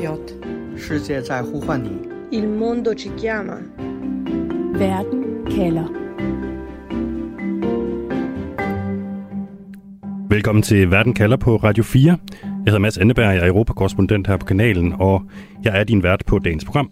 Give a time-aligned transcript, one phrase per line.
[0.00, 0.20] Patriot.
[0.76, 1.90] 世界在呼唤你。
[2.30, 3.58] Il mondo ci chiama.
[4.72, 5.88] Verden kalder.
[10.30, 12.18] Velkommen til Verden kalder på Radio 4.
[12.42, 15.22] Jeg hedder Mads Anneberg, jeg er Europakorrespondent her på kanalen, og
[15.64, 16.90] jeg er din vært på dagens program.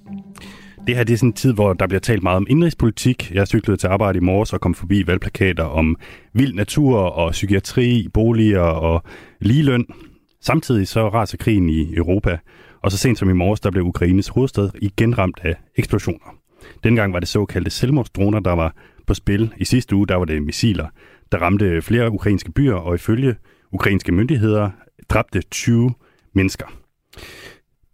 [0.87, 3.33] Det her det er sådan en tid, hvor der bliver talt meget om indrigspolitik.
[3.35, 5.97] Jeg cyklede til arbejde i morges og kom forbi valgplakater om
[6.33, 9.03] vild natur og psykiatri, boliger og
[9.41, 9.87] ligeløn.
[10.41, 12.39] Samtidig så raser krigen i Europa,
[12.82, 16.36] og så sent som i morges, der blev Ukraines hovedstad igen ramt af eksplosioner.
[16.84, 18.76] Dengang var det såkaldte selvmordsdroner, der var
[19.08, 19.54] på spil.
[19.58, 20.88] I sidste uge, der var det missiler,
[21.32, 23.36] der ramte flere ukrainske byer, og ifølge
[23.72, 24.72] ukrainske myndigheder
[25.10, 25.94] dræbte 20
[26.34, 26.66] mennesker.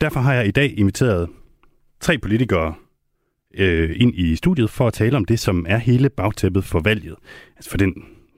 [0.01, 1.29] Derfor har jeg i dag inviteret
[1.99, 2.73] tre politikere
[3.57, 7.15] øh, ind i studiet for at tale om det, som er hele bagtæppet for valget.
[7.55, 7.93] Altså for den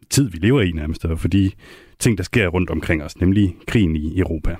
[0.09, 1.51] tid, vi lever i nærmest, og for de
[1.99, 4.55] ting, der sker rundt omkring os, nemlig krigen i Europa.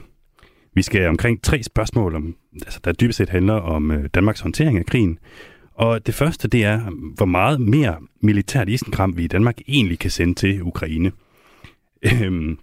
[0.74, 4.78] Vi skal omkring tre spørgsmål, om, altså, der dybest set handler om øh, Danmarks håndtering
[4.78, 5.20] af krigen.
[5.74, 6.82] Og det første, det er,
[7.16, 11.12] hvor meget mere militært isenkram vi i Danmark egentlig kan sende til Ukraine.
[12.06, 12.60] Øhm,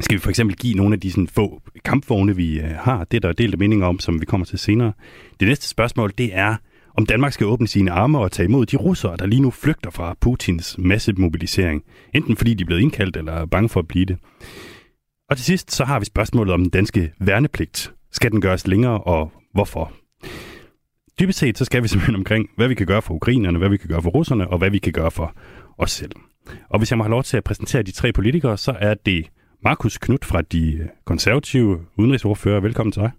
[0.00, 3.04] skal vi for eksempel give nogle af de sådan, få kampvogne, vi øh, har?
[3.04, 4.92] Det der er der delte meninger om, som vi kommer til senere.
[5.40, 6.56] Det næste spørgsmål, det er,
[6.96, 9.90] om Danmark skal åbne sine arme og tage imod de russere, der lige nu flygter
[9.90, 11.82] fra Putins massemobilisering.
[12.14, 14.16] Enten fordi de er blevet indkaldt, eller er bange for at blive det.
[15.32, 17.94] Og til sidst, så har vi spørgsmålet om den danske værnepligt.
[18.10, 19.92] Skal den gøres længere, og hvorfor?
[21.20, 23.76] Dybest set, så skal vi simpelthen omkring, hvad vi kan gøre for ukrainerne, hvad vi
[23.76, 25.34] kan gøre for russerne, og hvad vi kan gøre for
[25.78, 26.12] os selv.
[26.70, 29.26] Og hvis jeg må have lov til at præsentere de tre politikere, så er det
[29.64, 32.60] Markus Knudt fra de konservative udenrigsordfører.
[32.60, 33.10] Velkommen til dig.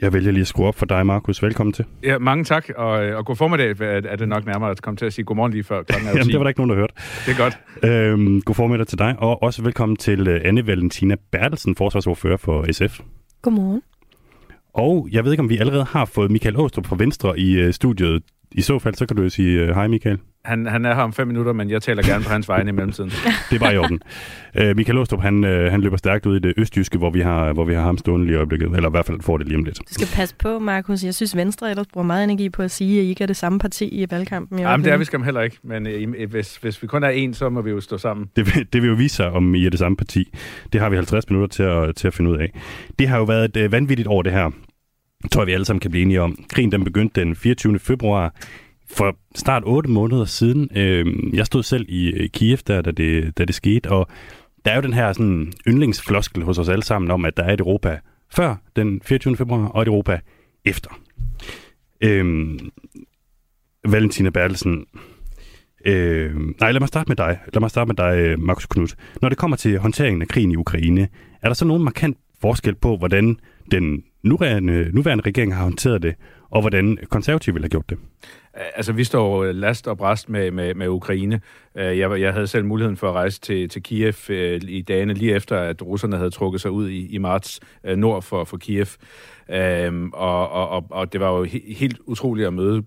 [0.00, 1.42] Jeg vælger lige at skrue op for dig, Markus.
[1.42, 1.84] Velkommen til.
[2.02, 5.12] Ja, mange tak, og, og god formiddag er det nok nærmere at komme til at
[5.12, 6.94] sige godmorgen lige før klokken er Jamen, det var der ikke nogen, der hørte.
[7.26, 7.58] Det er godt.
[7.82, 12.72] Øhm, god formiddag til dig, og også velkommen til uh, Anne Valentina Bertelsen, forsvarsordfører for
[12.72, 13.00] SF.
[13.42, 13.82] Godmorgen.
[14.74, 17.70] Og jeg ved ikke, om vi allerede har fået Michael Åstrup fra Venstre i uh,
[17.70, 18.22] studiet.
[18.52, 20.18] I så fald, så kan du jo sige uh, hej, Michael.
[20.44, 22.72] Han, han er her om fem minutter, men jeg taler gerne på hans vegne i
[22.72, 23.10] mellemtiden.
[23.50, 24.00] det er bare i orden.
[24.60, 27.52] Uh, Michael Åstrup, han, uh, han løber stærkt ud i det østjyske, hvor vi har,
[27.52, 28.66] hvor vi har ham stående lige i øjeblikket.
[28.66, 29.78] Eller i hvert fald får det lige om lidt.
[29.78, 31.04] Du skal passe på, Markus.
[31.04, 33.36] Jeg synes, Venstre ellers bruger meget energi på at sige, at I ikke er det
[33.36, 34.58] samme parti i valgkampen.
[34.58, 35.58] Jamen, det er vi skam heller ikke.
[35.62, 38.26] Men uh, hvis, hvis vi kun er en, så må vi jo stå sammen.
[38.36, 40.34] Det, vil, det vil jo vise sig, om I er det samme parti.
[40.72, 42.60] Det har vi 50 minutter til at, til at finde ud af.
[42.98, 44.50] Det har jo været et uh, vanvittigt år, det her
[45.32, 46.44] tror jeg, vi alle sammen kan blive enige om.
[46.48, 47.78] Krigen den begyndte den 24.
[47.78, 48.34] februar
[48.90, 50.68] for snart 8 måneder siden.
[50.76, 54.08] Øh, jeg stod selv i øh, Kiev, der, da, det, da det skete, og
[54.64, 57.52] der er jo den her sådan, yndlingsfloskel hos os alle sammen om, at der er
[57.52, 57.98] et Europa
[58.34, 59.36] før den 24.
[59.36, 60.20] februar, og et Europa
[60.64, 60.90] efter.
[62.00, 62.58] Øh,
[63.88, 64.86] Valentina Bertelsen,
[65.84, 67.38] øh, nej, lad mig starte med dig.
[67.54, 68.96] Lad mig starte med dig, øh, Markus Knudt.
[69.22, 71.08] Når det kommer til håndteringen af krigen i Ukraine,
[71.42, 72.16] er der så nogen markant
[72.46, 73.36] forskel på, hvordan
[73.70, 76.14] den nuværende, nuværende regering har håndteret det,
[76.50, 77.98] og hvordan konservative ville have gjort det?
[78.54, 81.40] Altså, vi står last og bræst med, med, med Ukraine.
[81.76, 85.14] Øh, jeg, jeg havde selv muligheden for at rejse til, til Kiev øh, i dagene
[85.14, 88.56] lige efter, at russerne havde trukket sig ud i, i marts øh, nord for, for
[88.56, 88.86] Kiev.
[89.50, 91.44] Øhm, og, og, og det var jo
[91.76, 92.82] helt utroligt at møde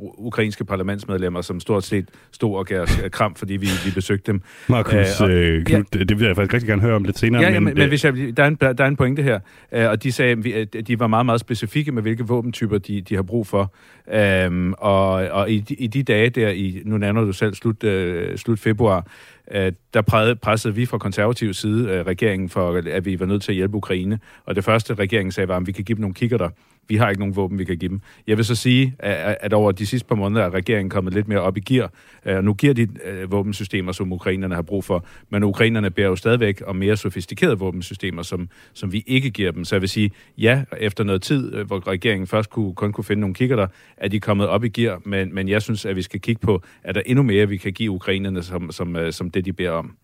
[0.00, 4.42] ukrainske parlamentsmedlemmer, som stort set stod og gav kram, fordi vi, vi besøgte dem.
[4.68, 5.98] Markus, øh, Knud, ja.
[5.98, 7.42] det vil jeg faktisk rigtig gerne høre om lidt senere.
[7.42, 9.40] Ja, ja men, men, men hvis jeg, der, er en, der er en pointe her,
[9.72, 13.14] øh, og de sagde, at de var meget, meget specifikke med, hvilke våbentyper de, de
[13.14, 13.74] har brug for.
[14.12, 18.38] Øhm, og og i, i de dage der, i, nu nævner du selv slut, øh,
[18.38, 19.06] slut februar,
[19.50, 23.52] øh, der pressede vi fra konservativ side øh, regeringen for, at vi var nødt til
[23.52, 24.18] at hjælpe Ukraine.
[24.44, 26.50] Og det første regeringen sagde var, at vi kan give dem nogle kikkerter.
[26.90, 28.00] Vi har ikke nogen våben, vi kan give dem.
[28.26, 31.28] Jeg vil så sige, at, at over de sidste par måneder er regeringen kommet lidt
[31.28, 31.92] mere op i gear.
[32.24, 35.04] Og nu giver de øh, våbensystemer, som ukrainerne har brug for.
[35.28, 39.64] Men ukrainerne bærer jo stadigvæk om mere sofistikerede våbensystemer, som, som vi ikke giver dem.
[39.64, 43.04] Så jeg vil sige, ja, efter noget tid, øh, hvor regeringen først kunne, kun kunne
[43.04, 43.66] finde nogle kikkerter,
[43.96, 45.00] er de kommet op i gear.
[45.04, 47.72] Men, men jeg synes, at vi skal kigge på, er der endnu mere, vi kan
[47.72, 49.96] give ukrainerne, som, som, som det, de beder om.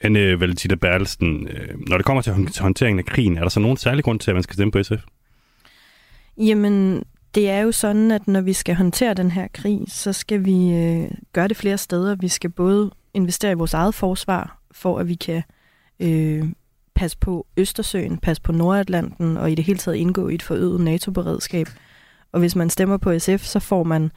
[0.00, 3.60] Anne øh, Valentina Bertelsen, øh, når det kommer til håndteringen af krigen, er der så
[3.60, 5.04] nogen særlig grund til, at man skal stemme på SF?
[6.38, 7.04] Jamen,
[7.34, 10.72] det er jo sådan, at når vi skal håndtere den her krig, så skal vi
[10.72, 12.14] øh, gøre det flere steder.
[12.14, 15.42] Vi skal både investere i vores eget forsvar, for at vi kan
[16.00, 16.44] øh,
[16.94, 20.80] passe på Østersøen, passe på Nordatlanten, og i det hele taget indgå i et forøget
[20.80, 21.66] NATO-beredskab.
[22.32, 24.10] Og hvis man stemmer på SF, så får man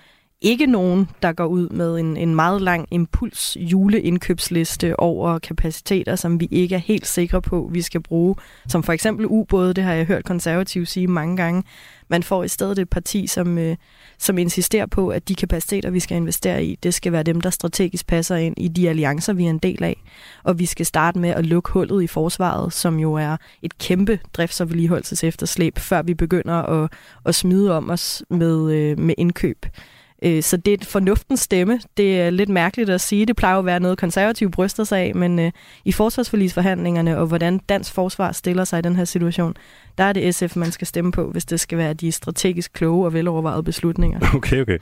[0.43, 6.39] ikke nogen, der går ud med en, en meget lang impuls juleindkøbsliste over kapaciteter, som
[6.39, 8.35] vi ikke er helt sikre på, vi skal bruge.
[8.67, 11.63] Som for eksempel ubåde, det har jeg hørt konservative sige mange gange.
[12.07, 13.75] Man får i stedet et parti, som, øh,
[14.17, 17.49] som insisterer på, at de kapaciteter, vi skal investere i, det skal være dem, der
[17.49, 20.03] strategisk passer ind i de alliancer, vi er en del af.
[20.43, 24.19] Og vi skal starte med at lukke hullet i forsvaret, som jo er et kæmpe
[24.37, 26.93] drifts- og vedligeholdelsesefterslæb, før vi begynder at,
[27.25, 29.65] at smide om os med, øh, med indkøb.
[30.23, 31.79] Øh, så det er et fornuftens stemme.
[31.97, 33.25] Det er lidt mærkeligt at sige.
[33.25, 35.51] Det plejer jo at være noget, konservative bryster sig af, men øh,
[35.85, 39.53] i forsvarsforlisforhandlingerne og hvordan dansk forsvar stiller sig i den her situation,
[39.97, 43.05] der er det SF, man skal stemme på, hvis det skal være de strategisk kloge
[43.05, 44.19] og velovervejede beslutninger.
[44.43, 44.77] Okay, okay.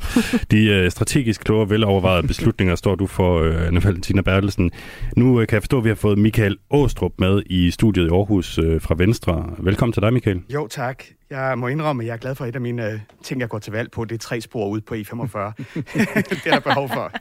[0.51, 4.71] De uh, strategisk kloge og velovervejede beslutninger står du for, uh, Anne Valentina Bertelsen.
[5.17, 8.59] Nu kan jeg forstå, at vi har fået Michael Åstrup med i studiet i Aarhus
[8.79, 9.49] fra Venstre.
[9.59, 10.41] Velkommen til dig, Michael.
[10.53, 11.03] Jo, tak.
[11.31, 13.59] Jeg må indrømme, at jeg er glad for et af mine uh, ting, jeg går
[13.59, 14.05] til valg på.
[14.05, 14.97] Det er tre spor ud på E45.
[16.29, 17.11] det er der behov for.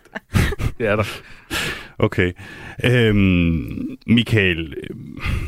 [0.78, 1.04] Det er der.
[1.98, 2.32] Okay.
[2.84, 4.74] Øhm, Michael,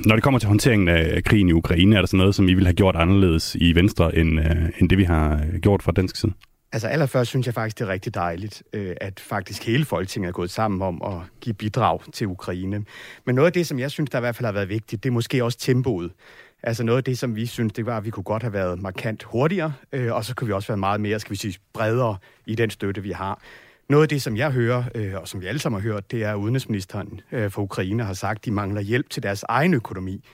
[0.06, 2.54] når det kommer til håndteringen af krigen i Ukraine, er der sådan noget, som I
[2.54, 6.16] vil have gjort anderledes i Venstre, end, øh, end det vi har gjort fra dansk
[6.16, 6.32] side?
[6.72, 10.32] Altså allerførst synes jeg faktisk, det er rigtig dejligt, øh, at faktisk hele Folketinget er
[10.32, 12.84] gået sammen om at give bidrag til Ukraine.
[13.26, 15.08] Men noget af det, som jeg synes, der i hvert fald har været vigtigt, det
[15.08, 16.10] er måske også tempoet.
[16.62, 18.82] Altså noget af det, som vi synes, det var, at vi kunne godt have været
[18.82, 22.16] markant hurtigere, øh, og så kunne vi også være meget mere, skal vi sige, bredere
[22.46, 23.40] i den støtte, vi har.
[23.88, 26.22] Noget af det, som jeg hører, øh, og som vi alle sammen har hørt, det
[26.24, 29.74] er, at udenrigsministeren øh, for Ukraine har sagt, at de mangler hjælp til deres egen
[29.74, 30.24] økonomi.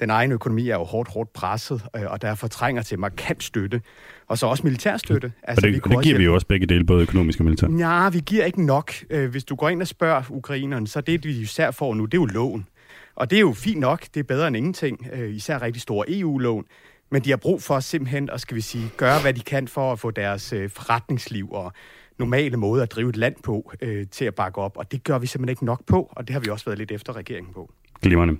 [0.00, 3.80] Den egen økonomi er jo hårdt, hårdt presset, øh, og derfor trænger til markant støtte.
[4.26, 5.32] Og så også militærstøtte.
[5.42, 7.68] Altså, og det, vi det giver vi jo også begge dele, både økonomisk og militær.
[7.78, 8.92] Ja, vi giver ikke nok.
[9.30, 12.20] Hvis du går ind og spørger ukrainerne, så det, de især får nu, det er
[12.20, 12.66] jo lån.
[13.18, 16.04] Og det er jo fint nok, det er bedre end ingenting, øh, især rigtig store
[16.08, 16.64] EU-lån.
[17.10, 19.92] Men de har brug for simpelthen at skal vi sige, gøre, hvad de kan for
[19.92, 21.72] at få deres øh, forretningsliv og
[22.18, 25.18] normale måde at drive et land på øh, til at bakke op, og det gør
[25.18, 27.70] vi simpelthen ikke nok på, og det har vi også været lidt efter regeringen på.
[28.02, 28.36] Glimrende.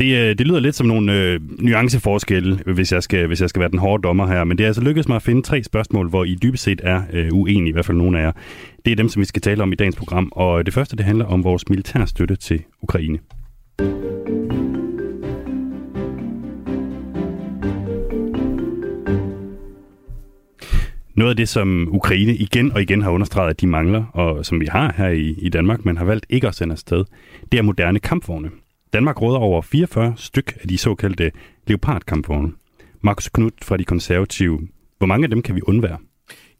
[0.00, 3.60] Det, øh, det lyder lidt som nogle øh, nuanceforskelle, hvis jeg, skal, hvis jeg skal
[3.60, 6.08] være den hårde dommer her, men det er altså lykkedes mig at finde tre spørgsmål,
[6.08, 8.32] hvor I dybest set er øh, uenige, i hvert fald nogle af jer.
[8.84, 11.04] Det er dem, som vi skal tale om i dagens program, og det første det
[11.04, 13.18] handler om vores militærstøtte til Ukraine.
[21.16, 24.60] Noget af det, som Ukraine igen og igen har understreget, at de mangler, og som
[24.60, 27.04] vi har her i, i Danmark, men har valgt ikke at sende afsted,
[27.52, 28.50] det er moderne kampvogne.
[28.92, 31.32] Danmark råder over 44 styk af de såkaldte
[31.66, 32.52] Leopard-kampvogne.
[33.00, 34.60] Markus Knudt fra de konservative,
[34.98, 35.98] hvor mange af dem kan vi undvære?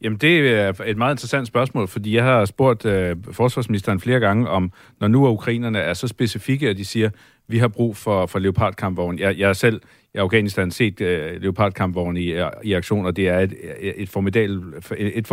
[0.02, 4.48] Jamen, det er et meget interessant spørgsmål, fordi jeg har spurgt øh, forsvarsministeren flere gange
[4.48, 7.10] om, når nu er ukrainerne er så specifikke, at de siger,
[7.48, 9.18] vi har brug for, for leopardkampvogn.
[9.18, 9.80] Jeg, jeg er selv
[10.16, 14.64] Afghanistan set uh, leopardkampvogne i, i aktion, og det er et, et formidabelt,
[14.98, 15.26] et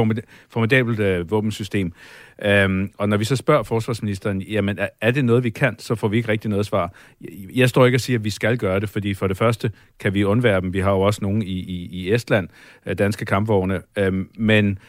[0.49, 1.93] formidabelt uh, våbensystem.
[2.65, 5.95] Um, og når vi så spørger forsvarsministeren, jamen er, er det noget, vi kan, så
[5.95, 6.93] får vi ikke rigtig noget svar.
[7.21, 9.71] Jeg, jeg står ikke og siger, at vi skal gøre det, fordi for det første
[9.99, 10.73] kan vi undvære dem.
[10.73, 12.49] Vi har jo også nogen i, i, i Estland,
[12.85, 14.79] øh, danske kampvogne, um, men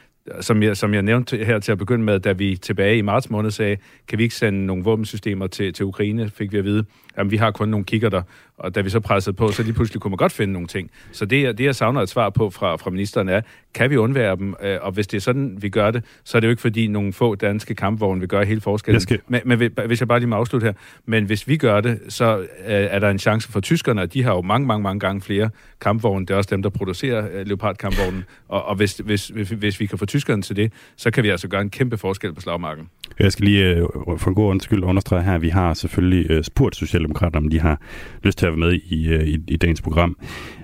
[0.40, 3.30] som jeg, som jeg nævnte her til at begynde med, da vi tilbage i marts
[3.30, 3.76] måned sagde,
[4.08, 6.84] kan vi ikke sende nogle våbensystemer til, til Ukraine, fik vi at vide,
[7.18, 8.22] jamen vi har kun nogle kigger der,
[8.58, 10.90] og da vi så pressede på, så lige pludselig kunne man godt finde nogle ting.
[11.12, 13.40] Så det, det jeg savner et svar på fra, fra ministeren er,
[13.74, 14.54] kan vi undvære dem?
[14.62, 16.86] Øh, og hvis det er sådan, vi gør det, så er det jo ikke fordi
[16.86, 19.00] nogle få danske kampvogne vil gøre hele forskellen.
[19.00, 19.20] Skal...
[19.28, 20.72] Men, men hvis jeg bare lige må afslutte her,
[21.06, 24.22] men hvis vi gør det, så øh, er der en chance for tyskerne, og de
[24.22, 26.26] har jo mange, mange, mange gange flere kampvogne.
[26.26, 28.24] Det er også dem, der producerer øh, Leopard-kampvognen.
[28.48, 31.28] Og, og hvis, hvis, hvis, hvis vi kan få tyskerne til det, så kan vi
[31.28, 32.88] altså gøre en kæmpe forskel på slagmarken.
[33.18, 33.86] Jeg skal lige øh,
[34.18, 37.60] for en god undskyld understrege her, at vi har selvfølgelig øh, spurgt Socialdemokraterne, om de
[37.60, 37.80] har
[38.22, 40.16] lyst til at være med i, øh, i, i dagens program.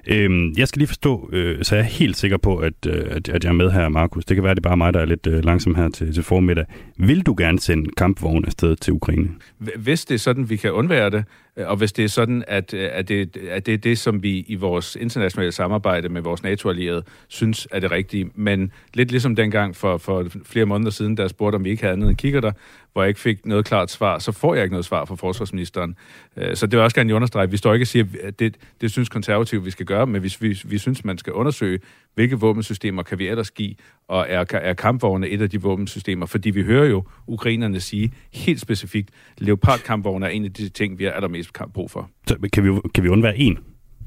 [0.07, 3.29] Øhm, jeg skal lige forstå, øh, så jeg er helt sikker på, at, øh, at,
[3.29, 4.25] at jeg er med her, Markus.
[4.25, 6.15] Det kan være, at det er bare mig, der er lidt øh, langsom her til,
[6.15, 6.65] til formiddag.
[6.97, 9.29] Vil du gerne sende kampvogn afsted til Ukraine?
[9.77, 11.25] Hvis det er sådan, vi kan undvære det,
[11.57, 14.23] øh, og hvis det er sådan, at, øh, at, det, at det er det, som
[14.23, 18.31] vi i vores internationale samarbejde med vores NATO-allierede synes er det rigtige.
[18.35, 21.93] Men lidt ligesom dengang for, for flere måneder siden, der spurgte, om vi ikke havde
[21.93, 22.53] andet end kigger der,
[22.93, 25.97] hvor jeg ikke fik noget klart svar, så får jeg ikke noget svar fra forsvarsministeren.
[26.37, 27.51] Øh, så det vil også gerne understrege.
[27.51, 30.43] Vi står ikke og siger, at det, det synes konservative, vi skal gøre, men hvis
[30.43, 31.79] vi, vi synes, man skal undersøge,
[32.15, 33.75] hvilke våbensystemer kan vi ellers give,
[34.09, 36.27] og er, er kampvogne et af de våbensystemer?
[36.27, 41.05] Fordi vi hører jo ukrainerne sige helt specifikt, leopardkampvogne er en af de ting, vi
[41.05, 42.11] har allermest brug for.
[42.27, 43.59] Så kan vi, kan vi undvære en?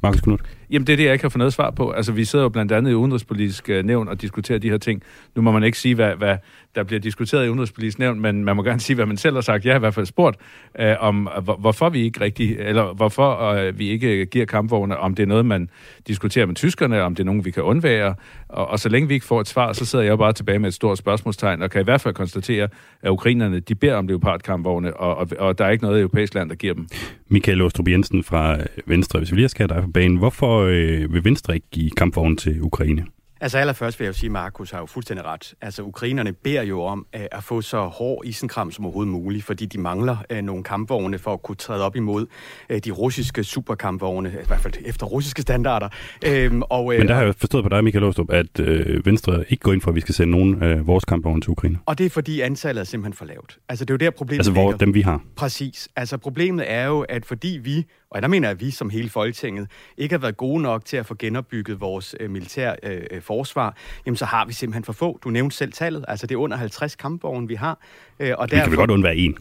[0.03, 0.41] Markus Knudt?
[0.73, 1.91] Jamen, det er det, jeg ikke har fået noget svar på.
[1.91, 5.03] Altså, vi sidder jo blandt andet i udenrigspolitisk øh, nævn og diskuterer de her ting.
[5.35, 6.37] Nu må man ikke sige, hvad, hvad
[6.75, 9.41] der bliver diskuteret i udenrigspolitisk nævn, men man må gerne sige, hvad man selv har
[9.41, 9.65] sagt.
[9.65, 10.37] Jeg har i hvert fald spurgt
[10.79, 14.97] øh, om, øh, hvor, hvorfor vi ikke rigtig, eller hvorfor øh, vi ikke giver kampvogne,
[14.97, 15.69] om det er noget, man
[16.07, 18.15] diskuterer med tyskerne, om det er nogen, vi kan undvære.
[18.49, 20.59] Og, og så længe vi ikke får et svar, så sidder jeg jo bare tilbage
[20.59, 22.67] med et stort spørgsmålstegn, og kan i hvert fald konstatere,
[23.01, 26.49] at ukrainerne, de beder om leopardkampvogne, og, og, og der er ikke noget europæisk land,
[26.49, 26.87] der giver dem.
[27.27, 30.17] Michael Ostrup Jensen fra Venstre, hvis vi lige skal have dig på banen.
[30.17, 33.05] Hvorfor øh, vil Venstre ikke give kampvogne til Ukraine?
[33.41, 35.53] Altså allerførst vil jeg jo sige, at Markus har jo fuldstændig ret.
[35.61, 39.65] Altså ukrainerne beder jo om uh, at få så hård isenkram som overhovedet muligt, fordi
[39.65, 42.25] de mangler uh, nogle kampvogne for at kunne træde op imod
[42.69, 45.89] uh, de russiske superkampvogne, i hvert fald efter russiske standarder.
[46.25, 48.59] Uh, og, Men der har jeg forstået på dig, Michael Åstrup, at
[49.05, 51.79] Venstre ikke går ind for, at vi skal sende nogen af vores kampvogne til Ukraine.
[51.85, 53.57] Og det er fordi antallet er simpelthen for lavt.
[53.69, 55.21] Altså det er jo der problemet Altså hvor dem vi har?
[55.35, 55.89] Præcis.
[55.95, 59.09] Altså problemet er jo, at fordi vi og der mener jeg, at vi som hele
[59.09, 59.67] Folketinget
[59.97, 63.75] ikke har været gode nok til at få genopbygget vores øh, militær øh, øh forsvar,
[64.05, 65.19] jamen så har vi simpelthen for få.
[65.23, 67.79] Du nævnte selv tallet, altså det er under 50 kampvogne, vi har.
[68.23, 69.37] Øh, og vi derfor, kan vi godt undvære en.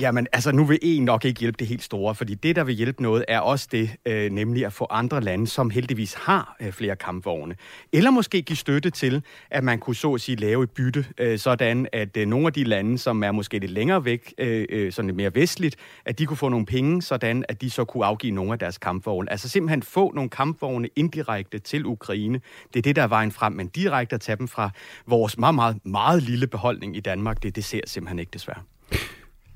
[0.00, 2.74] Jamen, altså nu vil en nok ikke hjælpe det helt store, fordi det, der vil
[2.74, 6.72] hjælpe noget, er også det, øh, nemlig at få andre lande, som heldigvis har øh,
[6.72, 7.54] flere kampvogne.
[7.92, 11.38] Eller måske give støtte til, at man kunne så at sige lave et bytte, øh,
[11.38, 14.92] sådan at øh, nogle af de lande, som er måske lidt længere væk, øh, øh
[14.92, 18.04] sådan lidt mere vestligt, at de kunne få nogle penge, sådan at de så kunne
[18.04, 19.30] afgive nogle af deres kampvogne.
[19.30, 22.40] Altså simpelthen få nogle kampvogne indirekte til Ukraine.
[22.74, 24.70] Det er det, der er vejen frem, men direkte at tage dem fra
[25.06, 28.60] vores meget, meget, meget lille beholdning i Danmark, det, det ser simpelthen ikke desværre.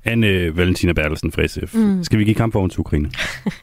[0.07, 1.75] Anne Valentina Bertelsen fra SF.
[1.75, 2.03] Mm.
[2.03, 3.11] Skal vi give kampvogn til Ukraine?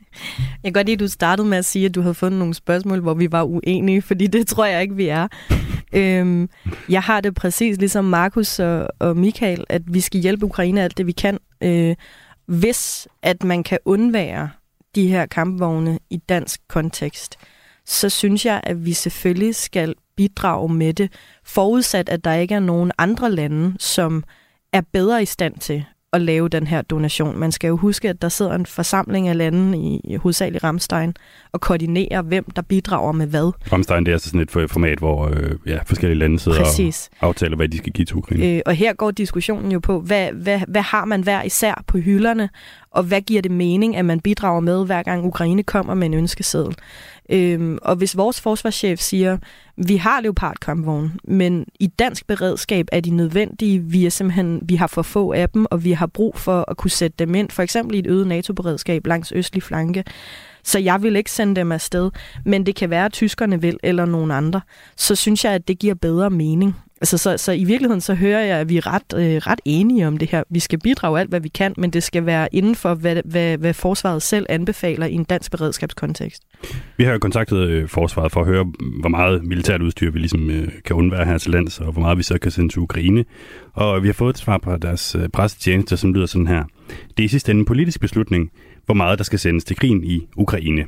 [0.62, 2.54] jeg kan godt lide, at du startede med at sige, at du havde fundet nogle
[2.54, 5.28] spørgsmål, hvor vi var uenige, fordi det tror jeg ikke, vi er.
[5.92, 6.48] øhm,
[6.88, 10.98] jeg har det præcis ligesom Markus og, og Michael, at vi skal hjælpe Ukraine alt
[10.98, 11.38] det, vi kan.
[11.62, 11.94] Øh,
[12.46, 14.50] hvis at man kan undvære
[14.94, 17.38] de her kampvogne i dansk kontekst,
[17.86, 21.12] så synes jeg, at vi selvfølgelig skal bidrage med det,
[21.44, 24.24] forudsat at der ikke er nogen andre lande, som
[24.74, 27.38] er bedre i stand til at lave den her donation.
[27.38, 31.14] Man skal jo huske, at der sidder en forsamling af lande i hovedsageligt Ramstein
[31.52, 33.72] og koordinerer, hvem der bidrager med hvad.
[33.72, 37.10] Ramstein det er altså sådan et format, hvor øh, ja, forskellige lande sidder Præcis.
[37.20, 38.46] og aftaler, hvad de skal give til Ukraine.
[38.46, 41.98] Øh, og her går diskussionen jo på, hvad, hvad, hvad har man hver især på
[41.98, 42.48] hylderne,
[42.90, 46.14] og hvad giver det mening, at man bidrager med, hver gang Ukraine kommer med en
[46.14, 46.74] ønskeseddel.
[47.30, 49.38] Øhm, og hvis vores forsvarschef siger,
[49.76, 54.86] vi har leopardkampvogne, men i dansk beredskab er de nødvendige, vi, er simpelthen, vi har
[54.86, 57.62] for få af dem, og vi har brug for at kunne sætte dem ind, for
[57.62, 60.04] eksempel i et øget NATO-beredskab langs østlig flanke,
[60.64, 62.10] så jeg vil ikke sende dem afsted,
[62.44, 64.60] men det kan være, at tyskerne vil, eller nogen andre.
[64.96, 66.76] Så synes jeg, at det giver bedre mening.
[67.04, 70.06] Altså, så, så i virkeligheden så hører jeg, at vi er ret, øh, ret enige
[70.06, 70.42] om det her.
[70.50, 73.58] Vi skal bidrage alt, hvad vi kan, men det skal være inden for, hvad, hvad,
[73.58, 76.42] hvad forsvaret selv anbefaler i en dansk beredskabskontekst.
[76.96, 78.64] Vi har jo kontaktet øh, forsvaret for at høre,
[79.00, 82.18] hvor meget militært udstyr vi ligesom øh, kan undvære her til lands, og hvor meget
[82.18, 83.24] vi så kan sende til Ukraine.
[83.72, 86.64] Og vi har fået et svar fra deres øh, pressetjeneste, som lyder sådan her.
[86.88, 88.50] Det er i sidste ende en politisk beslutning,
[88.86, 90.84] hvor meget der skal sendes til krigen i Ukraine.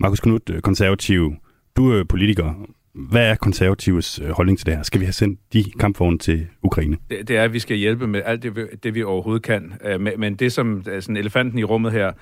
[0.00, 1.32] Markus Knudt, øh, konservativ,
[1.76, 2.54] du er politiker.
[2.98, 4.82] Hvad er konservatives øh, holdning til det her?
[4.82, 6.96] Skal vi have sendt de kampvogne til Ukraine?
[7.10, 9.72] Det, det er, at vi skal hjælpe med alt det, det vi overhovedet kan.
[9.84, 12.12] Øh, men, men det, som er sådan elefanten i rummet her,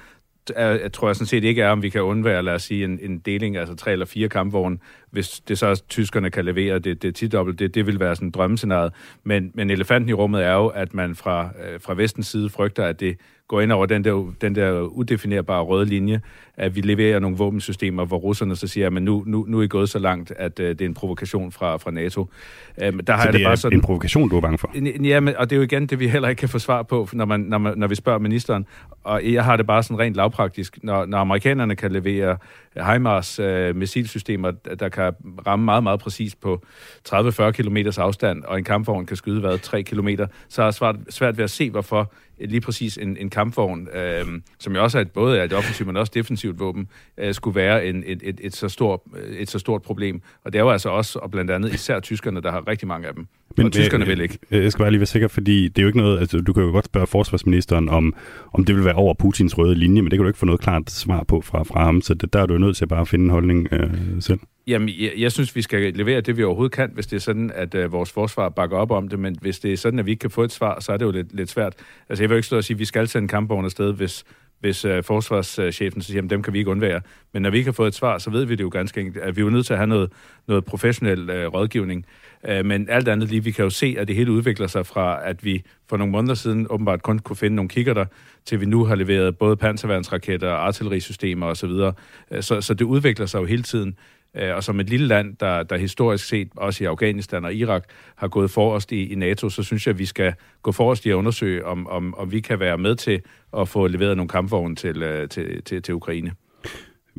[0.56, 2.98] er, tror jeg sådan set ikke er, om vi kan undvære, lad os sige, en,
[3.02, 4.78] en deling, altså tre eller fire kampvogne,
[5.10, 8.92] hvis det så tyskerne kan levere det, det tidobbelt, det, det vil være sådan drømmescenariet.
[9.24, 13.00] Men, men elefanten i rummet er jo, at man fra, fra vestens side frygter, at
[13.00, 13.16] det
[13.48, 16.20] går ind over den der, den der udefinerbare røde linje,
[16.56, 19.68] at vi leverer nogle våbensystemer, hvor russerne så siger, at nu, nu, nu er I
[19.68, 22.20] gået så langt, at uh, det er en provokation fra, fra NATO.
[22.20, 22.28] Um,
[22.76, 24.70] der har så det, det bare er sådan, en provokation, du er bange for?
[25.04, 27.08] Ja, men, og det er jo igen det, vi heller ikke kan få svar på,
[27.12, 28.66] når, man, når, man, når vi spørger ministeren.
[29.04, 30.78] Og jeg har det bare sådan rent lavpraktisk.
[30.82, 32.36] Når, når amerikanerne kan levere
[32.84, 35.12] HIMARS uh, missilsystemer, der kan
[35.46, 36.62] ramme meget, meget præcis på
[37.08, 40.08] 30-40 km afstand, og en kampvogn kan skyde, hvad, 3 km,
[40.48, 44.24] så er svært, svært ved at se, hvorfor lige præcis en, en kampvogn, øh,
[44.58, 47.54] som jo også er et, både er et offensivt, men også defensivt våben, øh, skulle
[47.54, 49.00] være en, et, et, et, så stort,
[49.38, 50.22] et så stort problem.
[50.44, 53.08] Og det er jo altså også, og blandt andet især tyskerne, der har rigtig mange
[53.08, 53.26] af dem.
[53.56, 54.38] Men og tyskerne øh, vil ikke.
[54.50, 56.62] Jeg skal bare lige være sikker, fordi det er jo ikke noget, altså du kan
[56.62, 58.14] jo godt spørge forsvarsministeren om,
[58.52, 60.60] om det vil være over Putins røde linje, men det kan du ikke få noget
[60.60, 63.06] klart svar på fra, fra ham, så det, der er du nødt til at bare
[63.06, 64.40] finde en holdning øh, selv.
[64.66, 67.50] Jamen, jeg, jeg synes, vi skal levere det, vi overhovedet kan, hvis det er sådan,
[67.54, 70.10] at øh, vores forsvar bakker op om det, men hvis det er sådan, at vi
[70.10, 71.74] ikke kan få et svar, så er det jo lidt, lidt svært.
[72.08, 74.24] Altså, jeg vil ikke stå og sige, at vi skal sende kampvogne afsted, hvis
[74.60, 77.00] hvis øh, forsvarschefen siger, at dem kan vi ikke undvære.
[77.32, 79.24] Men når vi ikke har fået et svar, så ved vi det jo ganske enkelt,
[79.24, 80.12] at vi er nødt til at have noget,
[80.48, 82.06] noget professionel øh, rådgivning.
[82.44, 85.28] Øh, men alt andet lige, vi kan jo se, at det hele udvikler sig fra,
[85.28, 88.04] at vi for nogle måneder siden åbenbart kun kunne finde nogle kikkerter,
[88.44, 91.70] til vi nu har leveret både panserværnsraketter, artillerisystemer osv.
[91.70, 91.92] Så,
[92.30, 93.96] øh, så, så det udvikler sig jo hele tiden.
[94.34, 97.84] Øh, og som et lille land, der, der historisk set, også i Afghanistan og Irak,
[98.16, 101.10] har gået forrest i, i NATO, så synes jeg, at vi skal gå forrest i
[101.10, 103.22] at undersøge, om, om, om vi kan være med til
[103.56, 106.32] at få leveret nogle kampvogne til, til, til, til Ukraine.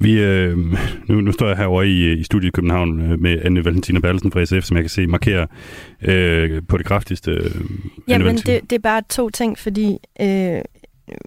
[0.01, 0.57] Vi, øh,
[1.07, 4.31] nu, nu står jeg herovre i, i studiet i København øh, med Anne Valentina Bertelsen
[4.31, 5.45] fra SF, som jeg kan se markerer
[6.01, 7.31] øh, på det kraftigste.
[7.31, 7.51] Øh,
[8.07, 10.61] Jamen, det, det er bare to ting, fordi øh,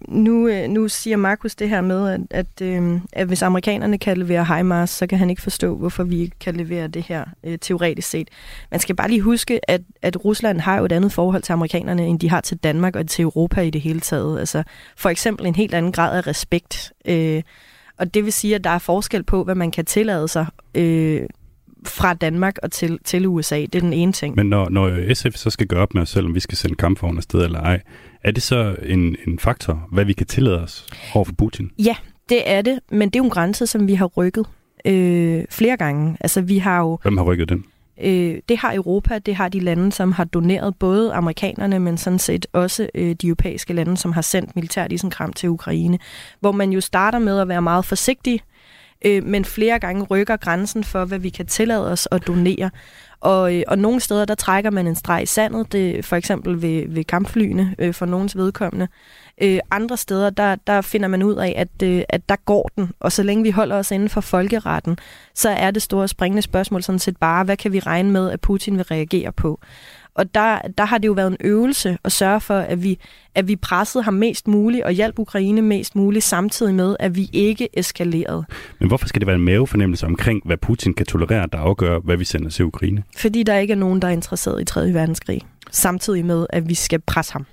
[0.09, 4.17] nu, øh, nu siger Markus det her med, at, at, øh, at hvis amerikanerne kan
[4.17, 7.59] levere HIMARS, så kan han ikke forstå, hvorfor vi ikke kan levere det her øh,
[7.59, 8.29] teoretisk set.
[8.71, 12.07] Man skal bare lige huske, at, at Rusland har jo et andet forhold til amerikanerne,
[12.07, 14.39] end de har til Danmark og til Europa i det hele taget.
[14.39, 14.63] Altså
[14.97, 16.93] for eksempel en helt anden grad af respekt.
[17.09, 17.43] Øh,
[18.01, 21.23] og det vil sige, at der er forskel på, hvad man kan tillade sig øh,
[21.87, 23.61] fra Danmark og til, til USA.
[23.61, 24.37] Det er den ene ting.
[24.37, 26.75] Men når, når SF så skal gøre op med os selv, om vi skal sende
[26.75, 27.81] kampvogne afsted eller ej,
[28.23, 31.71] er det så en, en faktor, hvad vi kan tillade os over for Putin?
[31.79, 31.97] Ja,
[32.29, 34.47] det er det, men det er jo en grænse, som vi har rykket
[34.85, 36.17] øh, flere gange.
[36.21, 36.99] Altså, vi har jo...
[37.03, 37.65] Hvem har rykket den?
[38.03, 42.19] Øh, det har Europa, det har de lande, som har doneret både amerikanerne, men sådan
[42.19, 45.99] set også øh, de europæiske lande, som har sendt militært kram til Ukraine,
[46.41, 48.41] hvor man jo starter med at være meget forsigtig,
[49.05, 52.71] øh, men flere gange rykker grænsen for, hvad vi kan tillade os at donere.
[53.21, 56.63] Og, øh, og nogle steder, der trækker man en streg i sandet, det, for eksempel
[56.63, 58.89] ved, ved kampflyene øh, for nogens vedkommende.
[59.43, 62.91] Øh, andre steder, der, der finder man ud af, at, øh, at der går den,
[63.01, 64.99] og så længe vi holder os inden for folkeretten,
[65.35, 68.41] så er det store springende spørgsmål sådan set bare, hvad kan vi regne med, at
[68.41, 69.61] Putin vil reagere på?
[70.15, 72.99] Og der, der har det jo været en øvelse at sørge for, at vi,
[73.35, 77.31] at vi pressede ham mest muligt og hjalp Ukraine mest muligt, samtidig med, at vi
[77.33, 78.45] ikke eskalerede.
[78.79, 82.17] Men hvorfor skal det være en mavefornemmelse omkring, hvad Putin kan tolerere, der afgør, hvad
[82.17, 83.03] vi sender til Ukraine?
[83.17, 84.95] Fordi der ikke er nogen, der er interesseret i 3.
[84.95, 87.47] verdenskrig, samtidig med, at vi skal presse ham.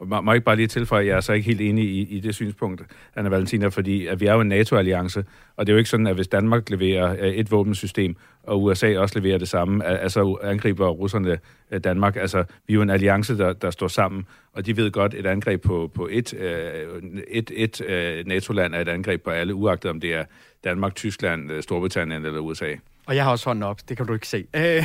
[0.00, 2.00] Må, må jeg ikke bare lige tilføje, at jeg er så ikke helt enig i,
[2.16, 2.82] i det synspunkt,
[3.16, 5.24] Anna Valentina, fordi at vi er jo en NATO-alliance,
[5.56, 8.98] og det er jo ikke sådan, at hvis Danmark leverer øh, et våbensystem, og USA
[8.98, 11.38] også leverer det samme, altså angriber russerne
[11.70, 12.16] øh, Danmark.
[12.16, 15.26] Altså, vi er jo en alliance, der, der står sammen, og de ved godt, et
[15.26, 20.00] angreb på, på et, øh, et, et NATO-land er et angreb på alle, uagtet om
[20.00, 20.24] det er
[20.64, 22.74] Danmark, Tyskland, Storbritannien eller USA.
[23.06, 24.44] Og jeg har også hånden op, det kan du ikke se.
[24.54, 24.62] Øh,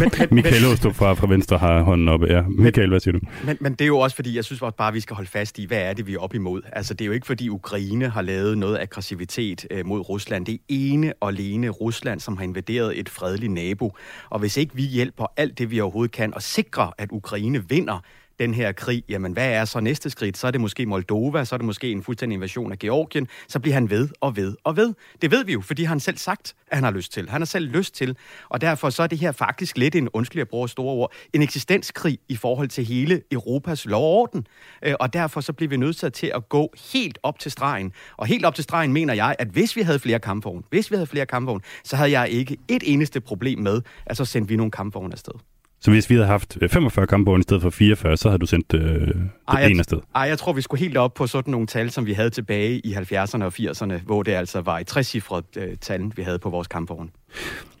[0.00, 2.42] men, men, Michael Åstrup fra, fra Venstre har hånden op, ja.
[2.42, 3.20] Michael, hvad siger du?
[3.44, 5.66] Men, men det er jo også fordi, jeg synes bare, vi skal holde fast i,
[5.66, 6.62] hvad er det, vi er op imod.
[6.72, 10.46] Altså, det er jo ikke fordi Ukraine har lavet noget aggressivitet øh, mod Rusland.
[10.46, 13.96] Det er ene og alene Rusland, som har invaderet et fredeligt nabo.
[14.30, 18.00] Og hvis ikke vi hjælper alt det, vi overhovedet kan, og sikrer, at Ukraine vinder,
[18.38, 20.36] den her krig, jamen hvad er så næste skridt?
[20.36, 23.28] Så er det måske Moldova, så er det måske en fuldstændig invasion af Georgien.
[23.48, 24.94] Så bliver han ved og ved og ved.
[25.22, 27.28] Det ved vi jo, fordi han selv sagt, at han har lyst til.
[27.28, 28.16] Han har selv lyst til.
[28.48, 31.42] Og derfor så er det her faktisk lidt en, undskyld jeg bruger store ord, en
[31.42, 34.46] eksistenskrig i forhold til hele Europas lovorden.
[34.82, 37.92] og øh, og derfor så bliver vi nødt til at gå helt op til stregen.
[38.16, 40.96] Og helt op til stregen mener jeg, at hvis vi havde flere kampvogne, hvis vi
[40.96, 44.56] havde flere kampvogne, så havde jeg ikke et eneste problem med, at så sendte vi
[44.56, 45.55] nogle kampvogne afsted.
[45.80, 48.46] Så hvis vi havde haft 45 øh, kampvogne i stedet for 44, så havde du
[48.46, 49.98] sendt øh, det ej, ene afsted?
[50.14, 52.78] Ej, jeg tror, vi skulle helt op på sådan nogle tal, som vi havde tilbage
[52.78, 56.50] i 70'erne og 80'erne, hvor det altså var et trecifret øh, tal, vi havde på
[56.50, 57.10] vores kampvogne.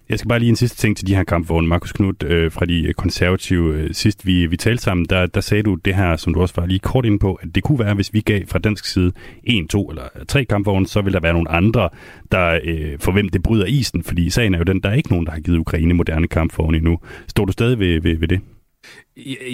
[0.08, 1.68] Jeg skal bare lige en sidste ting til de her kampvogne.
[1.68, 3.74] Markus Knudt øh, fra de øh, konservative.
[3.74, 6.54] Øh, sidst vi, vi talte sammen, der, der sagde du det her, som du også
[6.56, 9.12] var lige kort inde på, at det kunne være, hvis vi gav fra dansk side
[9.44, 11.88] en, to eller tre kampvogne, så vil der være nogle andre,
[12.32, 14.02] der øh, for hvem det bryder isen.
[14.02, 16.76] Fordi sagen er jo den, der er ikke nogen, der har givet Ukraine moderne kampvogne
[16.76, 16.98] endnu.
[17.28, 18.40] Står du stadig ved, ved, ved det?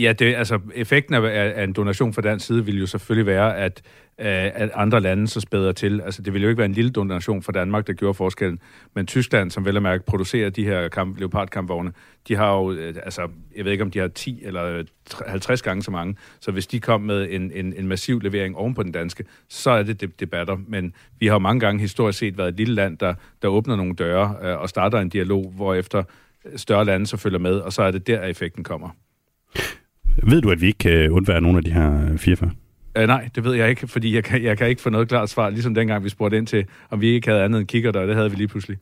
[0.00, 3.56] Ja, det, altså effekten af, af en donation fra dansk side vil jo selvfølgelig være,
[3.56, 3.82] at,
[4.18, 6.00] øh, at andre lande så spæder til.
[6.00, 8.60] Altså det vil jo ikke være en lille donation fra Danmark, der gjorde forskellen.
[8.94, 11.92] Men Tyskland, som vel og mærke producerer de her kamp, leopardkampvogne,
[12.28, 14.82] de har jo, øh, altså jeg ved ikke om de har 10 eller
[15.26, 16.16] 50 gange så mange.
[16.40, 19.70] Så hvis de kom med en, en, en massiv levering oven på den danske, så
[19.70, 20.56] er det debatter.
[20.68, 23.76] Men vi har jo mange gange historisk set været et lille land, der, der åbner
[23.76, 26.02] nogle døre øh, og starter en dialog, hvor efter
[26.56, 28.88] større lande så følger med, og så er det der, effekten kommer.
[30.22, 32.50] Ved du, at vi ikke kan undvære nogle af de her 44?
[32.98, 35.30] Uh, nej, det ved jeg ikke, fordi jeg kan, jeg kan ikke få noget klart
[35.30, 38.06] svar, ligesom dengang vi spurgte ind til, om vi ikke havde andet end kigger der,
[38.06, 38.78] det havde vi lige pludselig.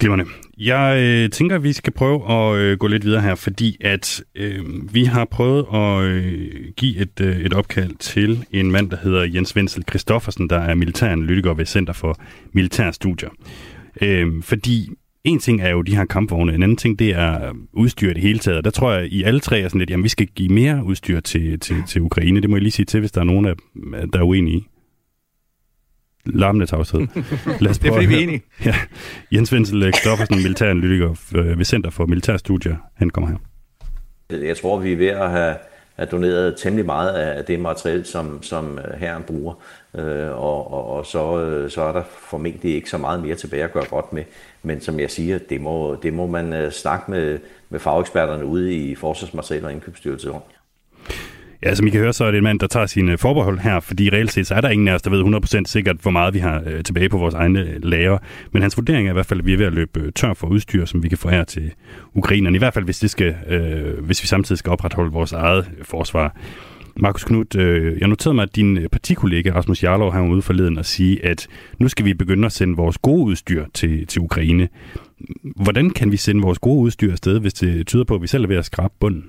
[0.00, 0.24] Glimrende.
[0.58, 4.24] Jeg øh, tænker, at vi skal prøve at øh, gå lidt videre her, fordi at
[4.34, 8.96] øh, vi har prøvet at øh, give et, øh, et opkald til en mand, der
[8.96, 12.16] hedder Jens Wenzel Christoffersen, der er militæranalytiker ved Center for
[12.52, 13.30] Militærstudier.
[14.02, 14.90] Øh, fordi
[15.24, 18.22] en ting er jo de her kampvogne, en anden ting det er udstyr i det
[18.22, 18.64] hele taget.
[18.64, 21.20] Der tror jeg, I alle tre er sådan lidt, jamen vi skal give mere udstyr
[21.20, 22.40] til, til, til Ukraine.
[22.40, 23.44] Det må jeg lige sige til, hvis der er nogen,
[24.12, 24.66] der er uenige i.
[26.24, 27.00] larmende tavshed.
[27.60, 28.42] Lad os det er fordi, vi er enige.
[28.64, 28.74] Ja.
[29.32, 31.14] Jens Wenzel Kristoffersen, militæranalytiker
[31.56, 33.38] ved Center for Militærstudier, han kommer her.
[34.46, 35.54] Jeg tror, vi er ved at have,
[35.98, 39.54] er doneret temmelig meget af det materiel, som, som øh, herren bruger.
[39.94, 43.64] Øh, og, og, og så, øh, så er der formentlig ikke så meget mere tilbage
[43.64, 44.24] at gøre godt med.
[44.62, 48.74] Men som jeg siger, det må, det må man øh, snakke med, med fageksperterne ude
[48.74, 50.42] i Forsvarsmateriel og Indkøbsstyrelse om.
[51.62, 53.58] Ja, som I kan høre, så er det en mand, der tager sine øh, forbehold
[53.58, 56.10] her, fordi reelt set så er der ingen af os, der ved 100% sikkert, hvor
[56.10, 58.18] meget vi har øh, tilbage på vores egne øh, lager.
[58.52, 60.34] Men hans vurdering er i hvert fald, at vi er ved at løbe øh, tør
[60.34, 61.72] for udstyr, som vi kan få her til
[62.14, 62.56] Ukrainerne.
[62.56, 66.36] I hvert fald, hvis, det skal, øh, hvis vi samtidig skal opretholde vores eget forsvar.
[66.96, 70.86] Markus Knudt, øh, jeg noterede mig, at din partikollega Rasmus Jarlov har ude forleden at
[70.86, 71.46] sige, at
[71.78, 74.68] nu skal vi begynde at sende vores gode udstyr til, til Ukraine.
[75.56, 78.44] Hvordan kan vi sende vores gode udstyr afsted, hvis det tyder på, at vi selv
[78.44, 79.24] er ved at skrabe bunden?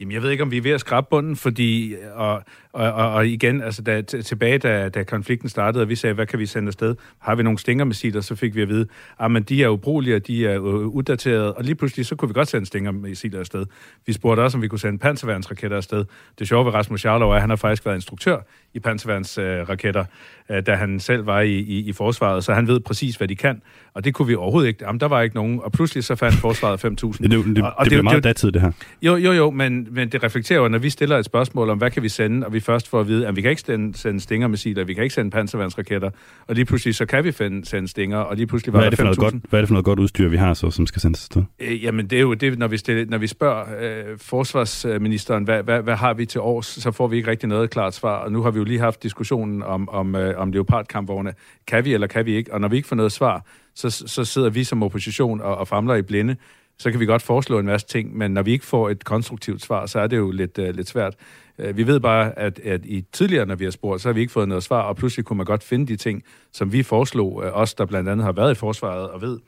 [0.00, 3.12] Jamen, jeg ved ikke, om vi er ved at skrabe bunden, fordi, og, og, og,
[3.12, 6.46] og igen, altså da, tilbage, da, da konflikten startede, og vi sagde, hvad kan vi
[6.46, 6.94] sende afsted?
[7.18, 10.16] Har vi nogle stingermissiler, så fik vi at vide, at ah, men de er ubrugelige,
[10.16, 13.66] og de er uddaterede, og lige pludselig, så kunne vi godt sende stingermissiler afsted.
[14.06, 16.04] Vi spurgte også, om vi kunne sende panserværnsraketter afsted.
[16.38, 18.38] Det sjove ved Rasmus Jarlov er, at han har faktisk været instruktør
[18.74, 20.04] i panserværnsraketter,
[20.50, 23.36] øh, da han selv var i, i, i forsvaret, så han ved præcis, hvad de
[23.36, 23.62] kan,
[23.94, 24.84] og det kunne vi overhovedet ikke.
[24.84, 26.90] Jamen, der var ikke nogen, og pludselig så fandt forsvaret 5.000.
[27.22, 28.72] Det, det, det, og, og det, det bliver meget datid, det her.
[29.02, 31.90] Jo, jo, jo, men, men det reflekterer jo, når vi stiller et spørgsmål om, hvad
[31.90, 34.20] kan vi sende, og vi først får at vide, at vi kan ikke sende, sende
[34.20, 36.10] stingermissiler, vi kan ikke sende panservandsraketter,
[36.46, 38.90] og lige pludselig så kan vi finde, sende stinger, og lige pludselig var hvad er
[38.90, 40.86] det for noget godt, Hvad er det for noget godt udstyr, vi har så, som
[40.86, 41.42] skal sendes afsted?
[41.60, 45.62] Øh, jamen, det er jo det, når vi, stiller, når vi spørger øh, forsvarsministeren, hvad,
[45.62, 48.32] hvad, hvad har vi til års, så får vi ikke rigtig noget klart svar, og
[48.32, 51.32] nu har vi jo lige haft diskussionen om, om, øh, om leopardkampvogne.
[51.66, 52.54] Kan vi eller kan vi ikke?
[52.54, 55.68] Og når vi ikke får noget svar, så, så sidder vi som opposition og, og
[55.68, 56.36] famler i blinde
[56.82, 59.62] så kan vi godt foreslå en masse ting, men når vi ikke får et konstruktivt
[59.62, 61.14] svar, så er det jo lidt, uh, lidt svært.
[61.58, 64.20] Uh, vi ved bare, at, at i tidligere, når vi har spurgt, så har vi
[64.20, 67.34] ikke fået noget svar, og pludselig kunne man godt finde de ting, som vi foreslog,
[67.34, 69.38] uh, os der blandt andet har været i forsvaret og ved,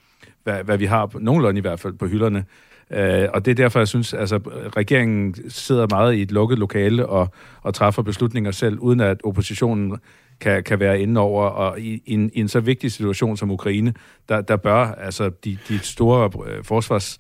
[0.42, 2.44] hvad, hvad vi har, nogenlunde i hvert fald, på hylderne.
[2.90, 4.36] Uh, og det er derfor, jeg synes, altså
[4.76, 7.28] regeringen sidder meget i et lukket lokale og,
[7.62, 9.96] og træffer beslutninger selv, uden at oppositionen
[10.40, 13.50] kan, kan være inde over, og i, i, en, i en så vigtig situation som
[13.50, 13.94] Ukraine,
[14.28, 17.18] der, der bør altså de, de store øh, forsvars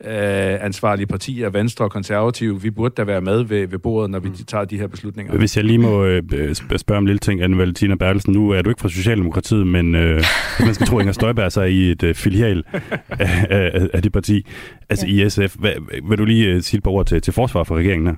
[0.00, 4.18] øh, ansvarlige partier, Venstre og Konservative, vi burde da være med ved, ved bordet, når
[4.18, 4.34] vi mm.
[4.34, 5.36] tager de her beslutninger.
[5.38, 6.22] Hvis jeg lige må øh,
[6.54, 9.94] spørge om en lille ting, Anne Valentina Bertelsen, nu er du ikke fra Socialdemokratiet, men
[9.94, 10.22] øh,
[10.60, 12.62] man skal tro, Inger Støjberg sig i et øh, filial
[13.08, 14.46] af, af, af det parti,
[14.88, 15.26] altså ja.
[15.26, 15.56] i SF.
[15.58, 15.72] Hvad,
[16.08, 18.16] vil du lige øh, sige et par ord til, til forsvar for regeringen her?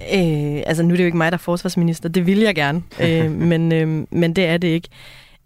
[0.00, 2.08] Øh, altså, nu er det jo ikke mig, der er forsvarsminister.
[2.08, 4.88] Det vil jeg gerne, øh, men, øh, men det er det ikke.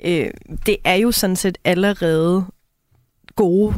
[0.04, 0.30] Øh,
[0.66, 2.44] det er jo sådan set allerede
[3.36, 3.74] gode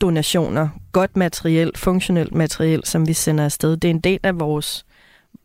[0.00, 3.76] donationer, godt materiel, funktionelt materiel, som vi sender afsted.
[3.76, 4.84] Det er en del af vores,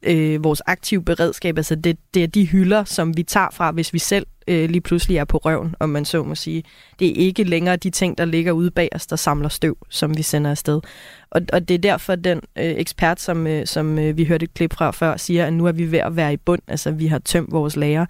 [0.04, 1.58] øh, vores aktive beredskab.
[1.58, 4.82] Altså det, det er de hylder, som vi tager fra, hvis vi selv øh, lige
[4.82, 6.64] pludselig er på røven, om man så må sige.
[7.00, 10.18] Det er ikke længere de ting, der ligger ude bag os, der samler støv, som
[10.18, 10.82] vi sender afsted.
[11.30, 14.54] Og, og det er derfor, den øh, ekspert, som, øh, som øh, vi hørte et
[14.54, 16.62] klip fra før, siger, at nu er vi ved at være i bund.
[16.68, 18.06] Altså, vi har tømt vores lager.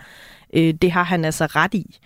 [0.54, 1.98] Øh, det har han altså ret i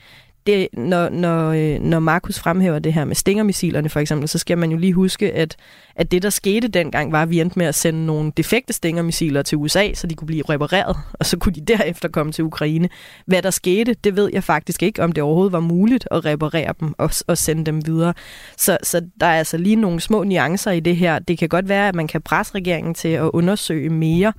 [0.47, 4.57] det, når, når, øh, når Markus fremhæver det her med stingermissilerne for eksempel, så skal
[4.57, 5.55] man jo lige huske, at,
[5.95, 9.41] at det, der skete dengang, var, at vi endte med at sende nogle defekte stingermissiler
[9.41, 12.89] til USA, så de kunne blive repareret, og så kunne de derefter komme til Ukraine.
[13.25, 16.73] Hvad der skete, det ved jeg faktisk ikke, om det overhovedet var muligt at reparere
[16.79, 18.13] dem og, og sende dem videre.
[18.57, 21.19] Så, så der er altså lige nogle små nuancer i det her.
[21.19, 24.33] Det kan godt være, at man kan presse regeringen til at undersøge mere,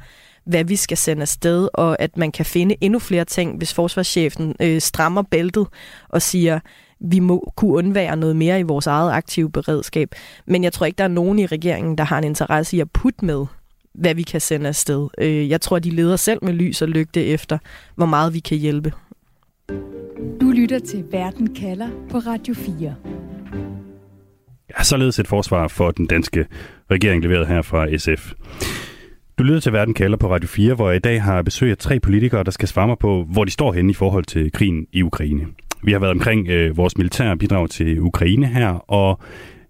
[0.45, 4.57] hvad vi skal sende afsted, og at man kan finde endnu flere ting, hvis forsvarschefen
[4.61, 5.67] øh, strammer bæltet
[6.09, 6.61] og siger,
[7.01, 10.15] vi må kunne undvære noget mere i vores eget aktive beredskab.
[10.47, 12.91] Men jeg tror ikke, der er nogen i regeringen, der har en interesse i at
[12.91, 13.47] putte med,
[13.95, 15.09] hvad vi kan sende afsted.
[15.19, 17.59] Øh, jeg tror, de leder selv med lys og lygte efter,
[17.95, 18.93] hvor meget vi kan hjælpe.
[20.41, 22.95] Du lytter til Verden kalder på Radio 4.
[24.79, 26.47] Ja, således et forsvar for den danske
[26.91, 28.33] regering leveret her fra SF.
[29.39, 31.79] Du lytter til Verden kalder på Radio 4, hvor jeg i dag har besøg af
[31.79, 34.87] tre politikere, der skal svare mig på, hvor de står henne i forhold til krigen
[34.93, 35.47] i Ukraine.
[35.83, 39.21] Vi har været omkring øh, vores militære bidrag til Ukraine her, og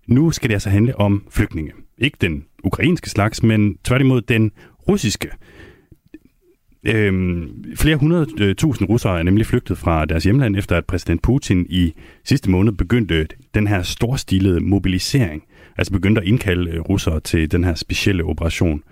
[0.07, 1.73] nu skal det altså handle om flygtninge.
[1.99, 4.51] Ikke den ukrainske slags, men tværtimod den
[4.89, 5.31] russiske.
[6.85, 11.23] Øhm, flere hundrede øh, tusind russere er nemlig flygtet fra deres hjemland, efter at præsident
[11.23, 11.93] Putin i
[12.25, 15.43] sidste måned begyndte den her storstilede mobilisering
[15.79, 18.83] altså begyndte at indkalde øh, russere til den her specielle operation,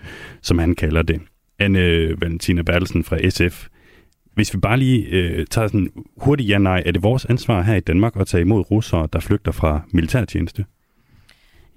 [0.42, 1.20] som han kalder det.
[1.58, 3.66] Anne øh, Valentina Bertelsen fra SF.
[4.34, 7.80] Hvis vi bare lige øh, tager sådan hurtigt ja-nej, er det vores ansvar her i
[7.80, 10.64] Danmark at tage imod russere, der flygter fra militærtjeneste?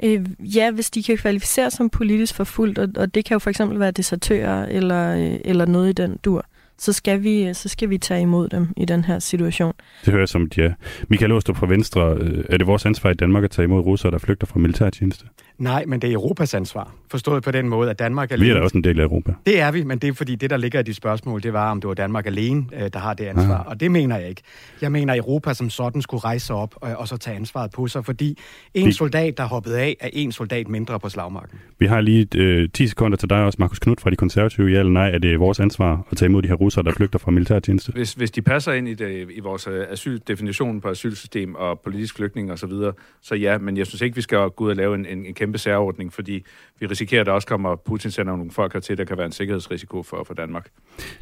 [0.03, 3.49] Øh, ja, hvis de kan kvalificere som politisk forfulgt, og, og det kan jo for
[3.49, 6.45] eksempel være desertører eller, øh, eller noget i den dur,
[6.83, 9.73] så skal vi, så skal vi tage imod dem i den her situation.
[10.05, 10.73] Det hører jeg som, ja.
[11.07, 14.11] Michael Åstrup fra Venstre, øh, er det vores ansvar i Danmark at tage imod russere,
[14.11, 15.25] der flygter fra militærtjeneste?
[15.57, 16.91] Nej, men det er Europas ansvar.
[17.11, 18.45] Forstået på den måde, at Danmark alene...
[18.45, 19.33] Vi er da også en del af Europa.
[19.45, 21.71] Det er vi, men det er fordi det, der ligger i de spørgsmål, det var,
[21.71, 23.53] om det var Danmark alene, øh, der har det ansvar.
[23.53, 23.69] Aha.
[23.69, 24.41] Og det mener jeg ikke.
[24.81, 27.71] Jeg mener, at Europa som sådan skulle rejse sig op og, og så tage ansvaret
[27.71, 28.37] på sig, fordi
[28.73, 28.91] en vi...
[28.91, 31.59] soldat, der hoppede af, er en soldat mindre på slagmarken.
[31.79, 34.71] Vi har lige øh, 10 sekunder til dig også, Markus Knudt fra De Konservative.
[34.71, 37.19] Ja eller nej, er det vores ansvar at tage imod de her russere, der flygter
[37.19, 37.91] fra militærtjeneste?
[37.91, 42.15] Hvis, hvis de passer ind i, det, i vores øh, asyldefinition på asylsystem og politisk
[42.15, 44.75] flygtning osv., så, videre, så ja, men jeg synes ikke, vi skal gå ud og
[44.75, 46.43] lave en, en, en kæmpe særordning, fordi
[46.79, 49.31] vi risikerer, at der også kommer, Putin sender nogle folk hertil, der kan være en
[49.31, 50.69] sikkerhedsrisiko for, for Danmark.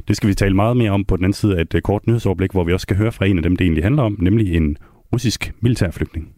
[0.08, 2.06] Det skal vi tale meget mere om på den anden side af et øh, kort
[2.06, 4.54] nyhedsoverblik, hvor vi også skal høre fra en af dem, det egentlig handler om, nemlig
[4.56, 4.76] en
[5.12, 6.34] russisk militærflygtning.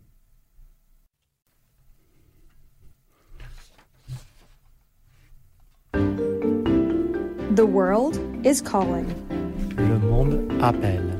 [7.56, 9.07] The world is calling.
[9.77, 11.13] Le monde appelle.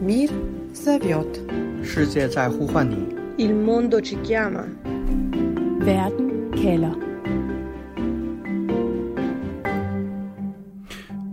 [0.00, 0.28] Mir
[0.74, 1.40] zовет.
[1.82, 2.96] 世界在呼唤你。
[3.36, 4.64] Il mondo ci chiama.
[5.80, 6.94] Verden kalder.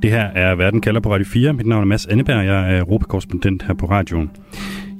[0.01, 1.53] Det her er Verden kalder på Radio 4.
[1.53, 4.31] Mit navn er Mads Anneberg, jeg er europakorrespondent her på radioen.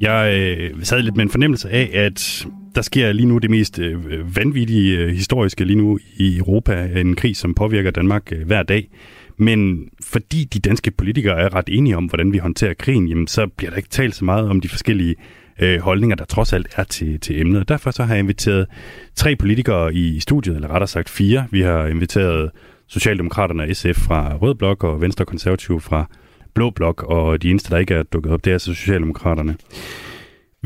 [0.01, 3.79] Jeg øh, sad lidt med en fornemmelse af, at der sker lige nu det mest
[3.79, 6.89] øh, vanvittige øh, historiske lige nu i Europa.
[6.95, 8.89] En krig, som påvirker Danmark øh, hver dag.
[9.36, 13.46] Men fordi de danske politikere er ret enige om, hvordan vi håndterer krigen, jamen, så
[13.56, 15.14] bliver der ikke talt så meget om de forskellige
[15.60, 17.68] øh, holdninger, der trods alt er til, til emnet.
[17.68, 18.66] Derfor så har jeg inviteret
[19.14, 21.46] tre politikere i studiet, eller rettere sagt fire.
[21.50, 22.50] Vi har inviteret
[22.88, 26.08] Socialdemokraterne og SF fra Rød Blok og Venstre Konservative fra
[26.54, 29.56] Blå Blok, og de eneste, der ikke er dukket op, det er altså Socialdemokraterne.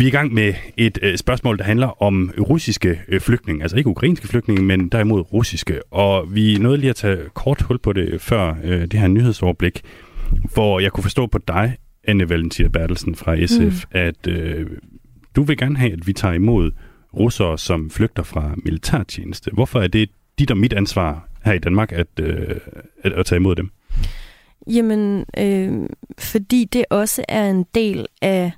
[0.01, 3.63] Vi er i gang med et øh, spørgsmål, der handler om russiske øh, flygtninge.
[3.63, 5.93] Altså ikke ukrainske flygtninge, men derimod russiske.
[5.93, 9.83] Og vi nåede lige at tage kort hul på det før øh, det her nyhedsoverblik,
[10.55, 13.99] hvor jeg kunne forstå på dig, Anne Valentina Bertelsen fra SF, mm.
[13.99, 14.67] at øh,
[15.37, 16.71] du vil gerne have, at vi tager imod
[17.15, 19.51] russere, som flygter fra militærtjeneste.
[19.51, 22.57] Hvorfor er det dit og mit ansvar her i Danmark at, øh,
[23.03, 23.71] at, at tage imod dem?
[24.67, 28.53] Jamen, øh, fordi det også er en del af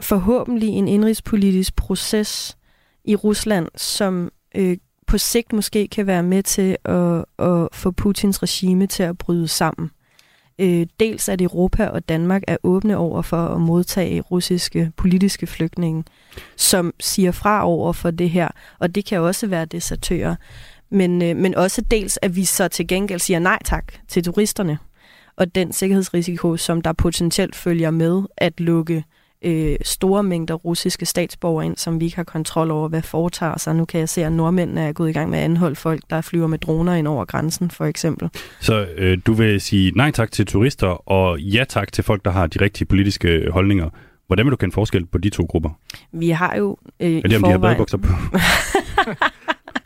[0.00, 2.56] forhåbentlig en indrigspolitisk proces
[3.04, 4.76] i Rusland, som øh,
[5.06, 9.48] på sigt måske kan være med til at, at få Putins regime til at bryde
[9.48, 9.90] sammen.
[10.58, 16.04] Øh, dels at Europa og Danmark er åbne over for at modtage russiske politiske flygtninge,
[16.56, 20.36] som siger fra over for det her, og det kan også være desertører.
[20.90, 24.78] Men, øh, men også dels, at vi så til gengæld siger nej tak til turisterne,
[25.36, 29.04] og den sikkerhedsrisiko, som der potentielt følger med at lukke
[29.44, 33.74] øh, store mængder russiske statsborgere ind, som vi ikke har kontrol over, hvad foretager sig.
[33.74, 36.20] Nu kan jeg se, at nordmændene er gået i gang med at anholde folk, der
[36.20, 38.30] flyver med droner ind over grænsen, for eksempel.
[38.60, 42.30] Så øh, du vil sige nej tak til turister, og ja tak til folk, der
[42.30, 43.90] har de rigtige politiske holdninger.
[44.26, 45.70] Hvordan vil du kende forskel på de to grupper?
[46.12, 47.44] Vi har jo øh, er det, om forvejen...
[47.44, 48.08] de har badebukser på?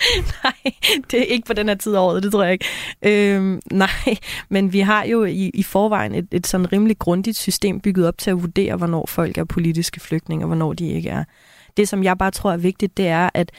[0.45, 0.73] nej,
[1.11, 2.67] det er ikke på den her tid af året, det tror jeg ikke.
[3.03, 4.17] Øhm, nej,
[4.49, 8.19] men vi har jo i, i forvejen et, et sådan rimelig grundigt system bygget op
[8.19, 11.25] til at vurdere, hvornår folk er politiske flygtninge, og hvornår de ikke er.
[11.77, 13.53] Det, som jeg bare tror er vigtigt, det er, at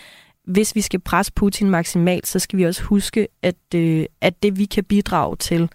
[0.45, 4.59] hvis vi skal presse Putin maksimalt, så skal vi også huske, at, øh, at det
[4.59, 5.69] vi kan bidrage til,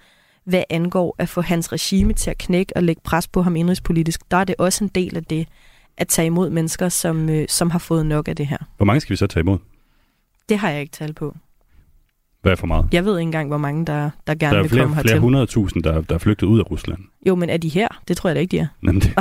[0.45, 4.21] hvad angår at få hans regime til at knække og lægge pres på ham indrigspolitisk,
[4.31, 5.49] der er det også en del af det,
[5.97, 8.59] at tage imod mennesker, som, øh, som har fået nok af det her.
[8.77, 9.59] Hvor mange skal vi så tage imod?
[10.49, 11.37] Det har jeg ikke tal på.
[12.43, 12.89] Hvad er for meget?
[12.93, 15.09] Jeg ved ikke engang, hvor mange, der, der gerne der vil flere, komme hertil.
[15.09, 16.99] Der er flere hundredtusind, der, der er flygtet ud af Rusland.
[17.27, 17.89] Jo, men er de her?
[18.09, 18.67] Det tror jeg da ikke, de er.
[18.81, 19.15] Men det,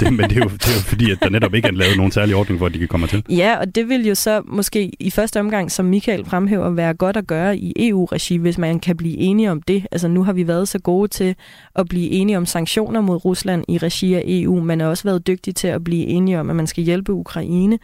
[0.00, 1.96] det, men det, er, jo, det er jo fordi, at der netop ikke er lavet
[1.96, 3.24] nogen særlig ordning, hvor de kan komme til.
[3.28, 7.16] Ja, og det vil jo så måske i første omgang, som Michael fremhæver, være godt
[7.16, 9.86] at gøre i EU-regi, hvis man kan blive enige om det.
[9.92, 11.34] Altså nu har vi været så gode til
[11.74, 14.60] at blive enige om sanktioner mod Rusland i regi af EU.
[14.60, 17.78] Man har også været dygtig til at blive enige om, at man skal hjælpe Ukraine.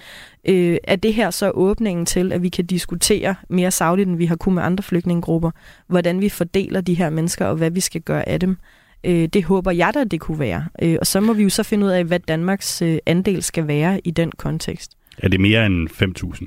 [0.48, 4.26] Øh, er det her så åbningen til, at vi kan diskutere mere savligt, end vi
[4.26, 5.50] har kunnet med andre flygtningegrupper,
[5.86, 8.56] hvordan vi fordeler de her mennesker, og hvad vi skal gøre af dem?
[9.04, 10.64] Øh, det håber jeg da, det kunne være.
[10.82, 13.66] Øh, og så må vi jo så finde ud af, hvad Danmarks øh, andel skal
[13.66, 14.92] være i den kontekst.
[15.18, 16.46] Er det mere end 5.000?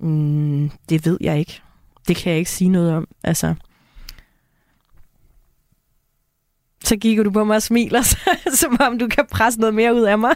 [0.00, 1.60] Mm, det ved jeg ikke.
[2.08, 3.08] Det kan jeg ikke sige noget om.
[3.24, 3.54] Altså,
[6.84, 8.02] så kigger du på mig og smiler,
[8.60, 10.34] som om du kan presse noget mere ud af mig.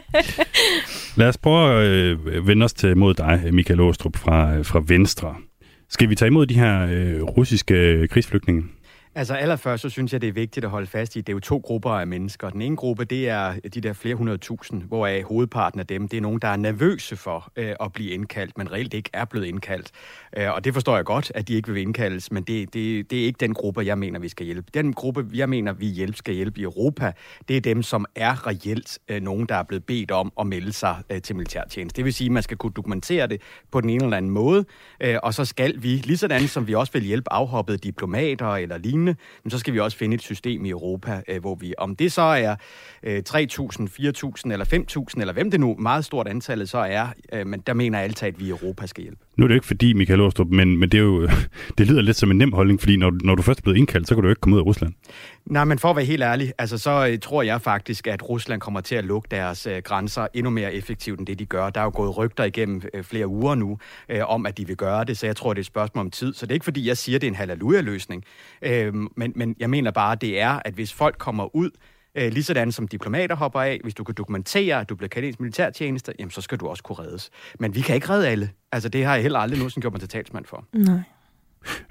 [1.16, 5.34] Lad os prøve at øh, vende os til mod dig, Michael Åstrup fra, fra Venstre.
[5.88, 8.62] Skal vi tage imod de her øh, russiske krigsflygtninge?
[9.14, 11.36] Altså allerførst, så synes jeg, det er vigtigt at holde fast i, at det er
[11.36, 12.50] jo to grupper af mennesker.
[12.50, 16.16] Den ene gruppe, det er de der flere hundrede tusind, hvoraf hovedparten af dem, det
[16.16, 19.46] er nogen, der er nervøse for øh, at blive indkaldt, men reelt ikke er blevet
[19.46, 19.90] indkaldt.
[20.36, 23.20] Øh, og det forstår jeg godt, at de ikke vil indkaldes, men det, det, det
[23.20, 24.68] er ikke den gruppe, jeg mener, vi skal hjælpe.
[24.74, 27.12] Den gruppe, jeg mener, vi hjælp, skal hjælpe i Europa,
[27.48, 30.72] det er dem, som er reelt øh, nogen, der er blevet bedt om at melde
[30.72, 31.96] sig øh, til militærtjeneste.
[31.96, 34.64] Det vil sige, at man skal kunne dokumentere det på den ene eller anden måde,
[35.00, 38.78] øh, og så skal vi, lige sådan som vi også vil hjælpe afhoppede diplomater eller
[38.78, 41.74] lignende, lignende, men så skal vi også finde et system i Europa, øh, hvor vi,
[41.78, 42.56] om det så er
[43.02, 47.46] øh, 3.000, 4.000 eller 5.000, eller hvem det nu meget stort antallet så er, øh,
[47.46, 49.20] men der mener alt at vi i Europa skal hjælpe.
[49.36, 51.28] Nu er det ikke fordi, Michael Åstrup, men, men det, er jo,
[51.78, 54.08] det lyder lidt som en nem holdning, fordi når, når du først er blevet indkaldt,
[54.08, 54.92] så kan du jo ikke komme ud af Rusland.
[55.46, 58.60] Nej, men for at være helt ærlig, altså så øh, tror jeg faktisk, at Rusland
[58.60, 61.70] kommer til at lukke deres øh, grænser endnu mere effektivt end det, de gør.
[61.70, 63.78] Der er jo gået rygter igennem øh, flere uger nu
[64.08, 66.10] øh, om, at de vil gøre det, så jeg tror, det er et spørgsmål om
[66.10, 66.34] tid.
[66.34, 68.24] Så det er ikke fordi, jeg siger, at det er en halleluja-løsning.
[68.62, 71.70] Øh, men, men jeg mener bare, det er, at hvis folk kommer ud,
[72.14, 75.40] øh, lige sådan som diplomater hopper af, hvis du kan dokumentere, at du bliver kaldt
[75.40, 77.30] militærtjeneste, jamen så skal du også kunne reddes.
[77.60, 78.50] Men vi kan ikke redde alle.
[78.72, 80.64] Altså det har jeg heller aldrig nogensinde gjort mig til talsmand for.
[80.72, 81.00] Nej.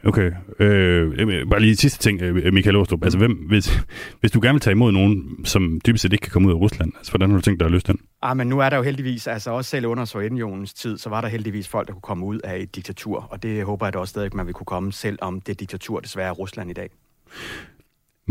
[0.04, 0.32] Okay.
[0.60, 3.04] Øh, bare lige sidste ting, øh, Michael Åstrup.
[3.04, 3.80] Altså, hvem, hvis,
[4.20, 6.58] hvis du gerne vil tage imod nogen, som dybest set ikke kan komme ud af
[6.60, 8.00] Rusland, altså, hvordan har du tænkt dig at løse den?
[8.22, 11.22] Ah, men nu er der jo heldigvis, altså også selv under Sovjetunionens tid, så var
[11.22, 14.00] der heldigvis folk, der kunne komme ud af et diktatur, og det håber jeg da
[14.00, 16.90] også stadig, man vil kunne komme, selv om det diktatur desværre er Rusland i dag.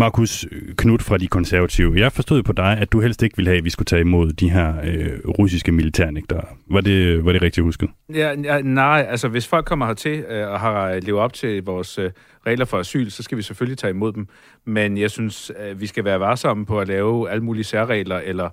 [0.01, 2.01] Markus øh, Knud fra De Konservative.
[2.01, 4.33] Jeg forstod på dig, at du helst ikke ville have, at vi skulle tage imod
[4.33, 6.45] de her øh, russiske militærnægtere.
[6.71, 7.91] Var det, var det rigtigt husket?
[8.15, 11.65] Ja, ja, nej, altså hvis folk kommer hertil øh, og har øh, levet op til
[11.65, 12.11] vores øh,
[12.47, 14.29] regler for asyl, så skal vi selvfølgelig tage imod dem.
[14.67, 18.51] Men jeg synes, øh, vi skal være varsomme på at lave alle mulige særregler eller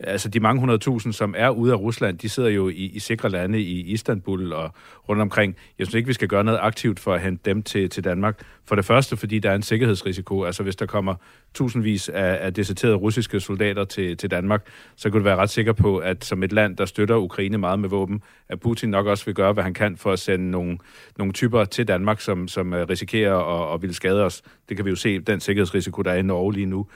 [0.00, 3.28] altså de mange hundredtusind, som er ude af Rusland, de sidder jo i, i sikre
[3.28, 4.70] lande i Istanbul og
[5.08, 5.56] rundt omkring.
[5.78, 8.42] Jeg synes ikke, vi skal gøre noget aktivt for at hente dem til, til Danmark.
[8.64, 10.44] For det første, fordi der er en sikkerhedsrisiko.
[10.44, 11.14] Altså hvis der kommer
[11.54, 15.72] tusindvis af, af deserterede russiske soldater til, til Danmark, så kunne du være ret sikker
[15.72, 19.24] på, at som et land, der støtter Ukraine meget med våben, at Putin nok også
[19.24, 20.78] vil gøre, hvad han kan for at sende nogle,
[21.18, 24.42] nogle typer til Danmark, som, som risikerer at, at ville skade os.
[24.68, 26.86] Det kan vi jo se, den sikkerhedsrisiko, der er i Norge lige nu.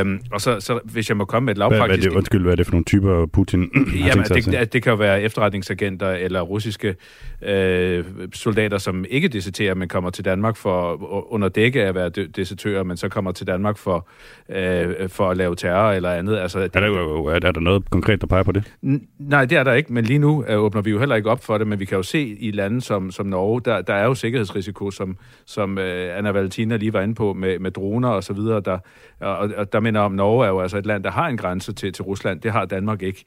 [0.00, 1.88] Um, og så, så hvis jeg må komme med et lavpraktisk...
[1.88, 4.72] Hvad, hvad, det, undskyld, hvad er det for nogle typer, Putin har Jamen, det, det,
[4.72, 6.94] det kan jo være efterretningsagenter eller russiske
[7.42, 12.08] øh, soldater, som ikke deserterer, men kommer til Danmark for under dække af at være
[12.08, 14.08] desertører, men så kommer til Danmark for,
[14.48, 16.36] øh, for at lave terror eller andet.
[16.36, 18.72] Altså, er, der, er der noget konkret, der peger på det?
[19.18, 21.44] Nej, det er der ikke, men lige nu øh, åbner vi jo heller ikke op
[21.44, 24.04] for det, men vi kan jo se i lande som, som Norge, der, der er
[24.04, 28.24] jo sikkerhedsrisiko, som, som øh, Anna Valentina lige var inde på, med, med droner og
[28.24, 28.78] så videre, der,
[29.20, 31.72] og, og der mener om, Norge er jo altså et land, der har en grænse
[31.72, 32.40] til, til Rusland.
[32.40, 33.24] Det har Danmark ikke.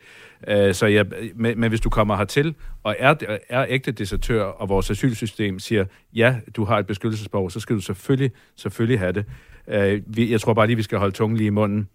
[0.47, 1.03] Øh, så ja,
[1.35, 3.15] men, men hvis du kommer hertil og er,
[3.49, 7.81] er ægte desertør, og vores asylsystem siger, ja, du har et beskyttelsesbehov, så skal du
[7.81, 9.25] selvfølgelig, selvfølgelig have det.
[9.67, 11.87] Øh, vi, jeg tror bare lige, vi skal holde tungen lige i munden.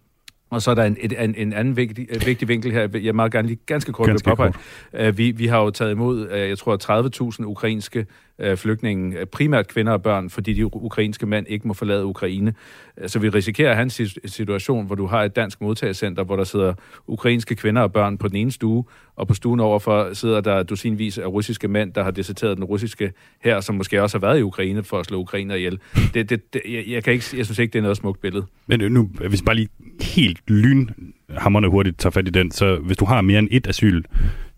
[0.49, 3.31] Og så er der en, et, en, en anden vigtig, vigtig vinkel her, jeg meget
[3.31, 4.53] gerne lige ganske kort ganske vil påpege.
[4.91, 5.17] Kort.
[5.17, 8.05] Vi, vi har jo taget imod, jeg tror, 30.000 ukrainske
[8.39, 12.53] øh, flygtninge, øh, primært kvinder og børn, fordi de ukrainske mænd ikke må forlade Ukraine.
[12.97, 16.35] Øh, så vi risikerer at have en situation, hvor du har et dansk modtagelsescenter, hvor
[16.35, 16.73] der sidder
[17.07, 18.83] ukrainske kvinder og børn på den ene stue,
[19.15, 23.13] og på stuen overfor sidder der dusinvis af russiske mænd, der har deserteret den russiske
[23.43, 25.79] her, som måske også har været i Ukraine for at slå ukrainer ihjel.
[26.13, 28.45] Det, det, det, jeg, jeg, kan ikke, jeg synes ikke, det er noget smukt billede.
[28.67, 29.69] Men øh, nu, hvis bare lige
[30.01, 30.87] helt lyn
[31.29, 34.03] hammerne hurtigt tager fat i den, så hvis du har mere end et asyl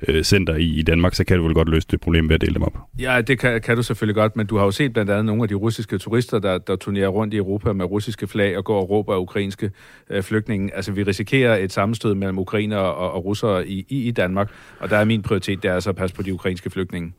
[0.07, 2.53] asylcenter i, i Danmark, så kan du vel godt løse det problem ved at dele
[2.53, 2.77] dem op?
[2.99, 5.43] Ja, det kan, kan du selvfølgelig godt, men du har jo set blandt andet nogle
[5.43, 8.81] af de russiske turister, der, der turnerer rundt i Europa med russiske flag og går
[8.81, 9.71] og råber af ukrainske
[10.09, 10.75] øh, flygtninge.
[10.75, 14.89] Altså, vi risikerer et sammenstød mellem ukrainer og, og russere i, i, i Danmark, og
[14.89, 17.13] der er min prioritet, det er altså at passe på de ukrainske flygtninge.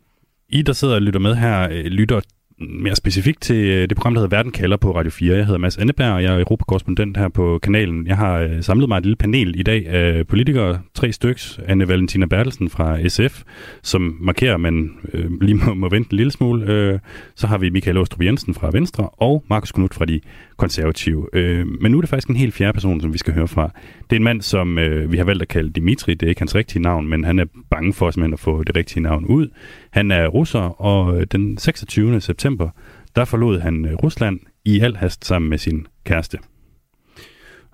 [0.49, 2.21] I, der sidder og lytter med her, øh, lytter
[2.61, 5.37] mere specifikt til øh, det program, der hedder Verden kalder på Radio 4.
[5.37, 8.07] Jeg hedder Mads Anneberg, og jeg er europakorrespondent her på kanalen.
[8.07, 11.61] Jeg har øh, samlet mig et lille panel i dag af politikere, tre styks.
[11.67, 13.43] Anne Valentina Bertelsen fra SF,
[13.83, 16.73] som markerer, at man øh, lige må, må vente en lille smule.
[16.73, 16.99] Øh,
[17.35, 20.21] så har vi Michael Åstrup Jensen fra Venstre, og Markus Knut fra De
[20.57, 21.27] Konservative.
[21.33, 23.71] Øh, men nu er det faktisk en helt fjerde person, som vi skal høre fra.
[24.11, 26.15] Det er en mand, som øh, vi har valgt at kalde Dimitri.
[26.15, 28.77] Det er ikke hans rigtige navn, men han er bange for simpelthen at få det
[28.77, 29.49] rigtige navn ud.
[29.91, 32.21] Han er russer, og den 26.
[32.21, 32.71] september,
[33.17, 36.39] der forlod han øh, Rusland i al hast sammen med sin kæreste.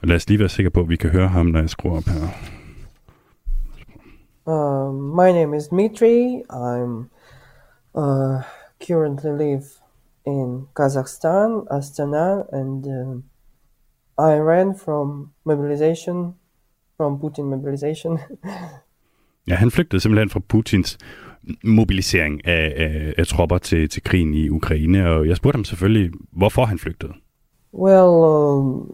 [0.03, 1.97] Og lad os lige være sikre på, at vi kan høre ham, når jeg skruer
[1.97, 2.29] op her.
[4.47, 6.43] Uh, my name is Dmitry.
[6.51, 7.11] I'm
[7.95, 8.43] uh,
[8.87, 9.65] currently live
[10.27, 13.17] in Kazakhstan, Astana, and uh,
[14.19, 16.35] I ran from mobilization,
[16.97, 18.19] from Putin mobilization.
[19.49, 20.99] ja, han flygtede simpelthen fra Putins
[21.65, 26.11] mobilisering af, af, af tropper til, til krigen i Ukraine, og jeg spurgte ham selvfølgelig,
[26.33, 27.13] hvorfor han flygtede.
[27.75, 28.91] Well, um,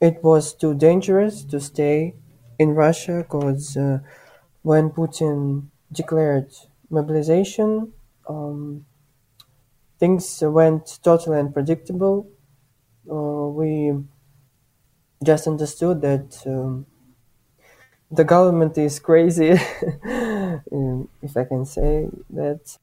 [0.00, 2.10] it was too dangerous to stay
[2.58, 3.98] in Russia because uh,
[4.64, 6.50] when Putin declared
[6.90, 7.92] mobilization,
[8.28, 8.84] um,
[9.98, 12.26] things went totally unpredictable.
[13.10, 14.04] Uh, we
[15.26, 16.86] just understood that um,
[18.16, 19.52] the government is crazy,
[20.72, 22.06] um, if I can say
[22.36, 22.78] that.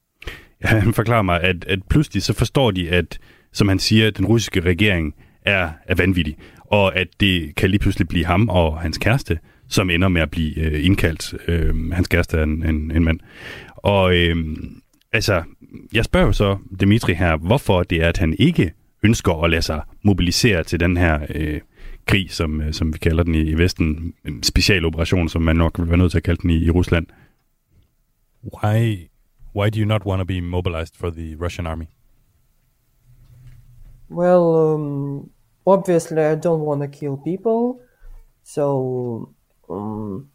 [0.64, 3.20] Ja, han forklarer mig, at, at pludselig så forstår de, at,
[3.52, 5.16] som han siger, den russiske regering
[5.46, 9.90] er, er vanvittig, og at det kan lige pludselig blive ham og hans kæreste, som
[9.90, 11.36] ender med at blive øh, indkaldt.
[11.48, 13.20] Øh, hans kæreste er en, en, en mand.
[13.76, 14.36] Og øh,
[15.14, 15.44] altså,
[15.94, 18.74] jeg spørger jo så Dimitri her, hvorfor det er, at han ikke
[19.04, 21.62] ønsker at lade sig mobilisere til den her øh,
[22.06, 25.80] krig, som, øh, som vi kalder den i, i Vesten, en specialoperation, som man nok
[25.80, 27.08] vil være nødt til at kalde den i, i Rusland.
[28.44, 29.10] Why,
[29.56, 31.86] why do you not want to be mobilized for the Russian army?
[34.10, 35.30] Well, um,
[35.66, 37.80] obviously, I don't want to kill people,
[38.44, 39.34] so
[39.70, 40.30] um,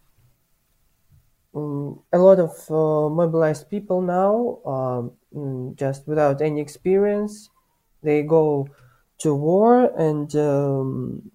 [1.55, 7.51] um, a lot of uh, mobilized people now, um, mm, just without any experience,
[8.03, 8.69] they go
[9.19, 11.31] to war and um,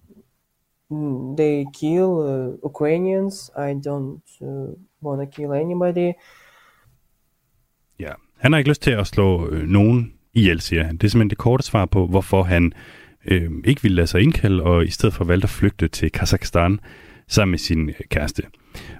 [1.36, 3.50] they kill uh, Ukrainians.
[3.56, 6.12] I don't uh, want to kill anybody.
[8.00, 10.96] Ja, han har ikke lyst til at slå øh, nogen ihjel, siger han.
[10.96, 12.72] Det er simpelthen det korte svar på, hvorfor han
[13.26, 16.80] øh, ikke ville lade sig indkalde, og i stedet for valgte at flygte til Kazakhstan
[17.28, 18.42] sammen med sin øh, kæreste.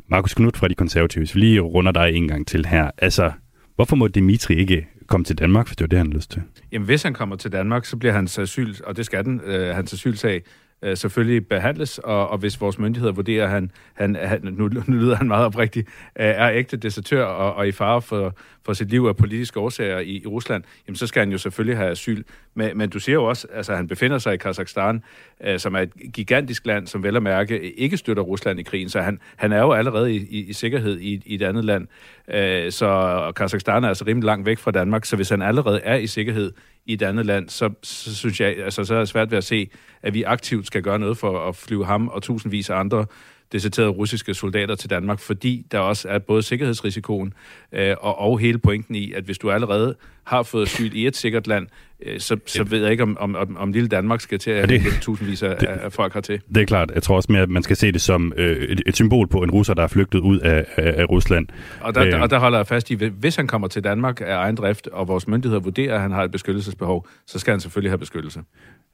[0.07, 2.90] Markus Knudt fra De Konservative, hvis vi lige runder dig en gang til her.
[2.99, 3.32] Altså,
[3.74, 6.42] hvorfor må Dimitri ikke komme til Danmark, for det var det, han havde lyst til?
[6.72, 9.74] Jamen, hvis han kommer til Danmark, så bliver hans asyl, og det skal den, øh,
[9.74, 10.42] hans asylsag,
[10.85, 14.82] øh, selvfølgelig behandles, og, og hvis vores myndigheder vurderer, at han, han, han nu, nu
[14.89, 18.91] lyder han meget oprigtigt, øh, er ægte desertør og, og i fare for, for sit
[18.91, 22.22] liv af politiske årsager i, i Rusland, jamen så skal han jo selvfølgelig have asyl.
[22.55, 25.03] Men, men du siger jo også, altså han befinder sig i Kazakhstan,
[25.45, 28.89] øh, som er et gigantisk land, som vel at mærke ikke støtter Rusland i krigen,
[28.89, 31.87] så han, han er jo allerede i, i, i sikkerhed i, i et andet land.
[32.28, 35.97] Øh, så Kazakhstan er altså rimelig langt væk fra Danmark, så hvis han allerede er
[35.97, 36.53] i sikkerhed
[36.87, 39.45] i et andet land, så, så synes jeg, altså så er det svært ved at
[39.45, 39.70] se,
[40.03, 43.07] at vi aktivt skal gøre noget for at flyve ham og tusindvis af andre
[43.53, 47.35] deserterede russiske soldater til Danmark, fordi der også er både sikkerhedsrisikoen
[47.72, 51.16] øh, og, og hele pointen i, at hvis du allerede har fået asyl i et
[51.16, 51.66] sikkert land,
[52.03, 54.68] øh, så, så ved jeg ikke, om, om, om, om lille Danmark skal til at
[54.68, 56.41] det, tusindvis af, det, af folk hertil.
[56.55, 56.91] Det er klart.
[56.95, 59.43] Jeg tror også mere, at man skal se det som øh, et, et symbol på
[59.43, 61.47] en russer, der er flygtet ud af, af, af Rusland.
[61.81, 64.35] Og der, øh, og der holder jeg fast i, hvis han kommer til Danmark af
[64.35, 67.91] egen drift, og vores myndigheder vurderer, at han har et beskyttelsesbehov, så skal han selvfølgelig
[67.91, 68.41] have beskyttelse.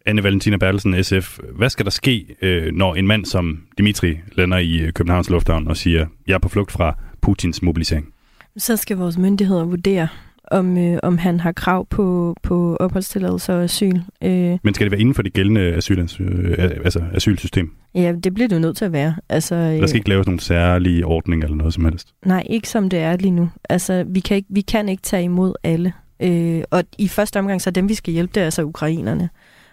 [0.07, 1.39] Anne Valentina Bertelsen, SF.
[1.57, 5.77] Hvad skal der ske, øh, når en mand som Dimitri lander i Københavns Lufthavn og
[5.77, 8.15] siger, jeg er på flugt fra Putins mobilisering?
[8.57, 10.09] Så skal vores myndigheder vurdere,
[10.51, 14.01] om, øh, om han har krav på, på opholdstilladelse og asyl.
[14.23, 17.73] Øh, Men skal det være inden for det gældende asyl, øh, altså asylsystem?
[17.95, 19.15] Ja, det bliver det nødt til at være.
[19.29, 22.09] Altså, øh, der skal ikke laves nogen særlige ordning eller noget som helst?
[22.27, 23.51] Nej, ikke som det er lige nu.
[23.69, 25.93] Altså, vi kan ikke, vi kan ikke tage imod alle.
[26.23, 29.29] Øh, og i første omgang, så dem, vi skal hjælpe, det er altså ukrainerne.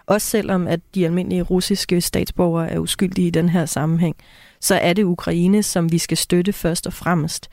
[0.05, 4.15] Også selvom, at de almindelige russiske statsborgere er uskyldige i den her sammenhæng,
[4.61, 7.49] så er det Ukraine, som vi skal støtte først og fremmest.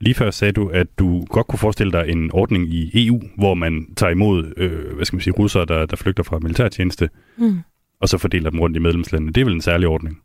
[0.00, 3.54] Lige før sagde du, at du godt kunne forestille dig en ordning i EU, hvor
[3.54, 7.58] man tager imod, øh, hvad skal man sige, russere, der, der flygter fra militærtjeneste, mm.
[8.00, 9.32] og så fordeler dem rundt i medlemslandene.
[9.32, 10.18] Det er vel en særlig ordning?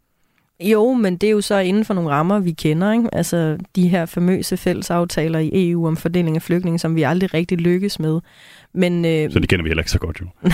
[0.63, 2.93] Jo, men det er jo så inden for nogle rammer, vi kender.
[2.93, 3.09] Ikke?
[3.13, 7.57] Altså de her famøse fællesaftaler i EU om fordeling af flygtninge, som vi aldrig rigtig
[7.57, 8.19] lykkes med.
[8.73, 10.25] Men, øh, så det kender vi heller ikke så godt jo.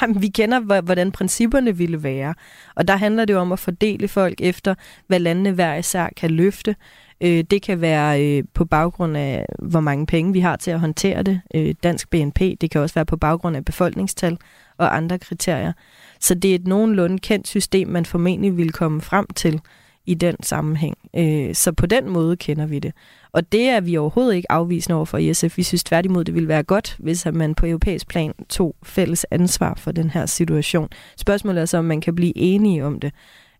[0.00, 2.34] nej, men vi kender, hvordan principperne ville være.
[2.74, 4.74] Og der handler det jo om at fordele folk efter,
[5.06, 6.76] hvad landene hver især kan løfte.
[7.20, 10.80] Øh, det kan være øh, på baggrund af, hvor mange penge vi har til at
[10.80, 11.40] håndtere det.
[11.54, 12.40] Øh, dansk BNP.
[12.40, 14.38] Det kan også være på baggrund af befolkningstal
[14.78, 15.72] og andre kriterier.
[16.20, 19.60] Så det er et nogenlunde kendt system, man formentlig vil komme frem til
[20.06, 20.98] i den sammenhæng.
[21.16, 22.92] Øh, så på den måde kender vi det.
[23.32, 25.56] Og det er vi overhovedet ikke afvisende over for ISF.
[25.56, 29.74] Vi synes tværtimod, det ville være godt, hvis man på europæisk plan tog fælles ansvar
[29.74, 30.88] for den her situation.
[31.16, 33.12] Spørgsmålet er så, om man kan blive enige om det.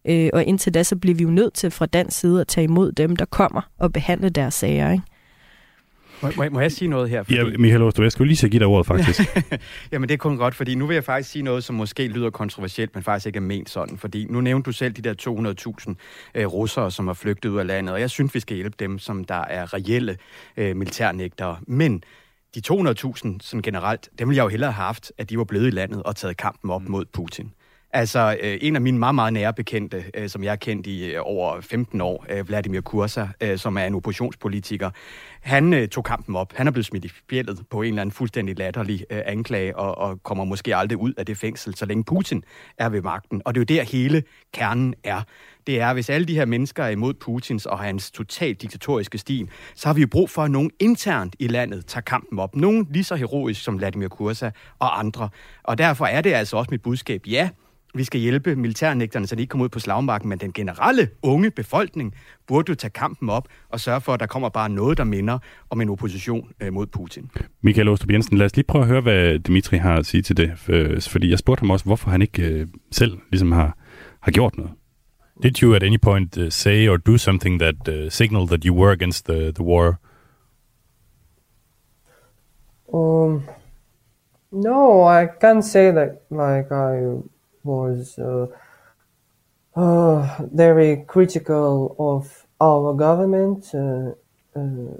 [0.08, 2.64] Øh, og indtil da, så bliver vi jo nødt til fra dansk side at tage
[2.64, 4.92] imod dem, der kommer og behandle deres sager.
[4.92, 5.04] Ikke?
[6.22, 7.22] Må, må, må jeg sige noget her?
[7.22, 7.36] Fordi...
[7.36, 9.20] Ja, Michael Ostrup, jeg skulle lige så give dig ordet, faktisk.
[9.92, 12.30] Jamen, det er kun godt, fordi nu vil jeg faktisk sige noget, som måske lyder
[12.30, 13.98] kontroversielt, men faktisk ikke er ment sådan.
[13.98, 15.14] Fordi nu nævnte du selv de der
[15.88, 15.94] 200.000
[16.34, 18.98] øh, russere, som har flygtet ud af landet, og jeg synes, vi skal hjælpe dem,
[18.98, 20.16] som der er reelle
[20.56, 21.56] øh, militærnægtere.
[21.66, 22.02] Men
[22.54, 25.66] de 200.000 sådan generelt, dem ville jeg jo hellere have haft, at de var blevet
[25.66, 26.90] i landet og taget kampen op mm.
[26.90, 27.52] mod Putin.
[27.96, 31.12] Altså, øh, en af mine meget, meget nære bekendte, øh, som jeg har kendt i
[31.12, 34.90] øh, over 15 år, øh, Vladimir Kursa, øh, som er en oppositionspolitiker,
[35.40, 36.52] han øh, tog kampen op.
[36.56, 39.98] Han er blevet smidt i fjellet på en eller anden fuldstændig latterlig øh, anklage, og,
[39.98, 42.44] og kommer måske aldrig ud af det fængsel, så længe Putin
[42.78, 43.42] er ved magten.
[43.44, 44.22] Og det er jo der hele
[44.52, 45.22] kernen er.
[45.66, 49.50] Det er, hvis alle de her mennesker er imod Putins og hans totalt diktatoriske stil,
[49.74, 52.56] så har vi jo brug for, at nogen internt i landet tager kampen op.
[52.56, 55.28] Nogen lige så heroisk som Vladimir Kursa og andre.
[55.62, 57.26] Og derfor er det altså også mit budskab.
[57.26, 57.48] Ja,
[57.94, 61.50] vi skal hjælpe militærnægterne, så de ikke kommer ud på slagmarken, men den generelle unge
[61.50, 62.14] befolkning
[62.46, 65.38] burde jo tage kampen op og sørge for, at der kommer bare noget, der minder
[65.70, 67.30] om en opposition øh, mod Putin.
[67.62, 70.36] Michael Ostrup Jensen, lad os lige prøve at høre, hvad Dimitri har at sige til
[70.36, 70.52] det.
[70.68, 73.78] Øh, fordi jeg spurgte ham også, hvorfor han ikke øh, selv ligesom har,
[74.20, 74.72] har gjort noget.
[75.42, 78.74] Did you at any point uh, say or do something that uh, signaled that you
[78.74, 79.98] were against the, the war?
[82.94, 83.42] Um,
[84.52, 87.20] no, I can't say that like I
[87.64, 88.46] was uh,
[89.76, 94.12] uh, very critical of our government uh,
[94.56, 94.94] uh,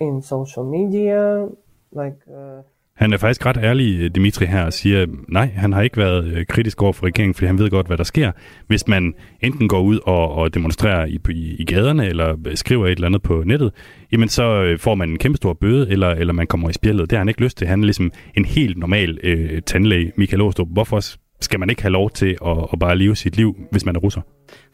[0.00, 1.46] in social media,
[1.92, 2.18] like.
[2.26, 2.62] Uh,
[2.96, 6.24] Han er faktisk ret ærlig, øh, Dimitri, her, og siger, nej, han har ikke været
[6.24, 8.32] øh, kritisk over for regeringen, fordi han ved godt, hvad der sker.
[8.66, 12.86] Hvis man enten går ud og, og demonstrerer i, i, i gaderne, eller øh, skriver
[12.86, 13.72] et eller andet på nettet,
[14.12, 17.10] jamen så får man en kæmpe stor bøde, eller, eller man kommer i spjældet.
[17.10, 17.66] Det har han ikke lyst til.
[17.66, 20.68] Han er ligesom en helt normal øh, tandlæge, Michael Åstrup.
[20.70, 21.00] Hvorfor
[21.44, 24.00] skal man ikke have lov til at, at bare leve sit liv, hvis man er
[24.00, 24.20] russer?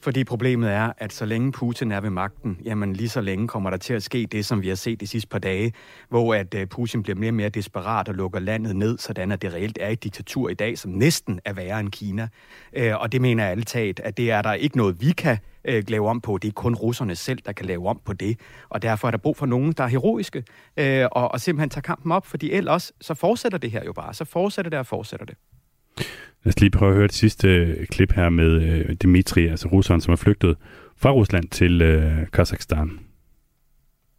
[0.02, 3.70] Fordi problemet er, at så længe Putin er ved magten, jamen lige så længe kommer
[3.70, 5.72] der til at ske det, som vi har set de sidste par dage,
[6.08, 9.42] hvor at øh, Putin bliver mere og mere desperat og lukker landet ned, sådan at
[9.42, 12.28] det reelt er et diktatur i dag, som næsten er værre end Kina.
[12.72, 15.38] Øh, og det mener jeg alle taget, at det er der ikke noget, vi kan
[15.64, 16.38] øh, lave om på.
[16.38, 18.40] Det er kun russerne selv, der kan lave om på det.
[18.68, 20.44] Og derfor er der brug for nogen, der er heroiske,
[20.76, 24.14] øh, og, og simpelthen tager kampen op, fordi ellers så fortsætter det her jo bare.
[24.14, 25.36] Så fortsætter det og fortsætter det.
[26.44, 29.68] Lad os lige prøve at høre det sidste øh, klip her med øh, Dimitri, altså
[29.68, 30.56] russeren, som er flygtet
[30.96, 32.90] fra Rusland til øh, Kazakhstan.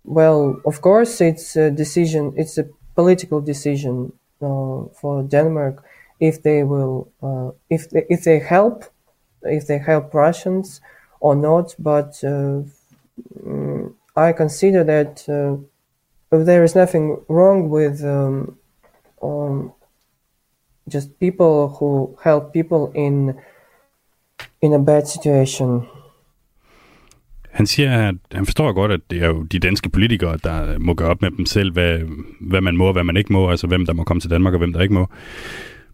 [0.06, 2.34] Well, of course, it's a decision.
[2.40, 2.64] It's a
[2.96, 4.12] political decision
[4.42, 5.74] uh, for Denmark
[6.22, 8.86] if they will, uh, if they, if they help,
[9.44, 10.80] if they help Russians
[11.20, 11.76] or not.
[11.80, 12.62] But uh,
[13.44, 15.58] mm, I consider that uh,
[16.32, 18.58] there is nothing wrong with um,
[19.22, 19.74] um,
[20.94, 23.32] just people who help people in
[24.62, 25.82] in a bad situation.
[27.52, 30.94] Han siger, at han forstår godt, at det er jo de danske politikere, der må
[30.94, 32.00] gøre op med dem selv, hvad,
[32.42, 34.54] hvad man må og hvad man ikke må, altså hvem der må komme til Danmark
[34.54, 35.08] og hvem der ikke må.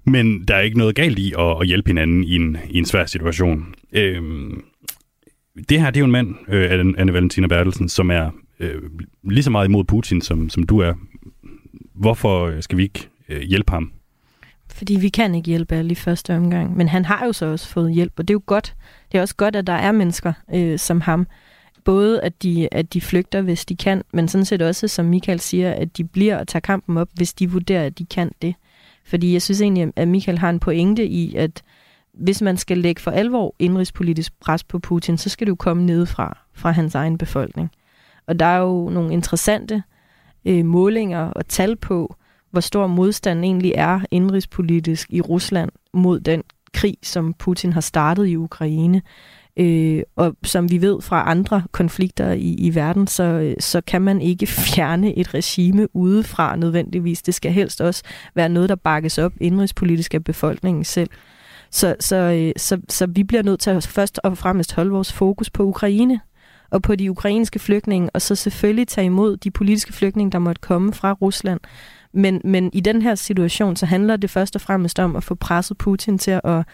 [0.03, 2.85] Men der er ikke noget galt i at, at hjælpe hinanden i en, i en
[2.85, 3.75] svær situation.
[3.93, 4.63] Øhm,
[5.69, 8.29] det her, det er jo en mand, øh, Anne Valentina Bertelsen, som er
[8.59, 8.81] øh,
[9.23, 10.93] lige så meget imod Putin, som, som du er.
[11.95, 13.91] Hvorfor skal vi ikke øh, hjælpe ham?
[14.77, 16.77] Fordi vi kan ikke hjælpe alle i første omgang.
[16.77, 18.75] Men han har jo så også fået hjælp, og det er jo godt.
[19.11, 21.27] Det er også godt, at der er mennesker øh, som ham.
[21.83, 25.39] Både at de, at de flygter, hvis de kan, men sådan set også, som Michael
[25.39, 28.55] siger, at de bliver og tager kampen op, hvis de vurderer, at de kan det.
[29.05, 31.63] Fordi jeg synes egentlig, at Michael har en pointe i, at
[32.13, 35.85] hvis man skal lægge for alvor indrigspolitisk pres på Putin, så skal det jo komme
[35.85, 37.71] nedefra, fra hans egen befolkning.
[38.27, 39.83] Og der er jo nogle interessante
[40.45, 42.15] øh, målinger og tal på,
[42.51, 46.43] hvor stor modstand egentlig er indrigspolitisk i Rusland mod den
[46.73, 49.01] krig, som Putin har startet i Ukraine.
[49.59, 54.21] Øh, og som vi ved fra andre konflikter i, i verden, så, så kan man
[54.21, 57.21] ikke fjerne et regime udefra nødvendigvis.
[57.21, 58.03] Det skal helst også
[58.35, 61.09] være noget, der bakkes op indrigspolitisk af befolkningen selv.
[61.71, 65.13] Så, så, øh, så, så vi bliver nødt til at først og fremmest holde vores
[65.13, 66.19] fokus på Ukraine
[66.71, 70.61] og på de ukrainske flygtninge, og så selvfølgelig tage imod de politiske flygtninge, der måtte
[70.61, 71.59] komme fra Rusland.
[72.17, 75.35] Men, men i den her situation, så handler det først og fremmest om at få
[75.35, 76.65] presset Putin til at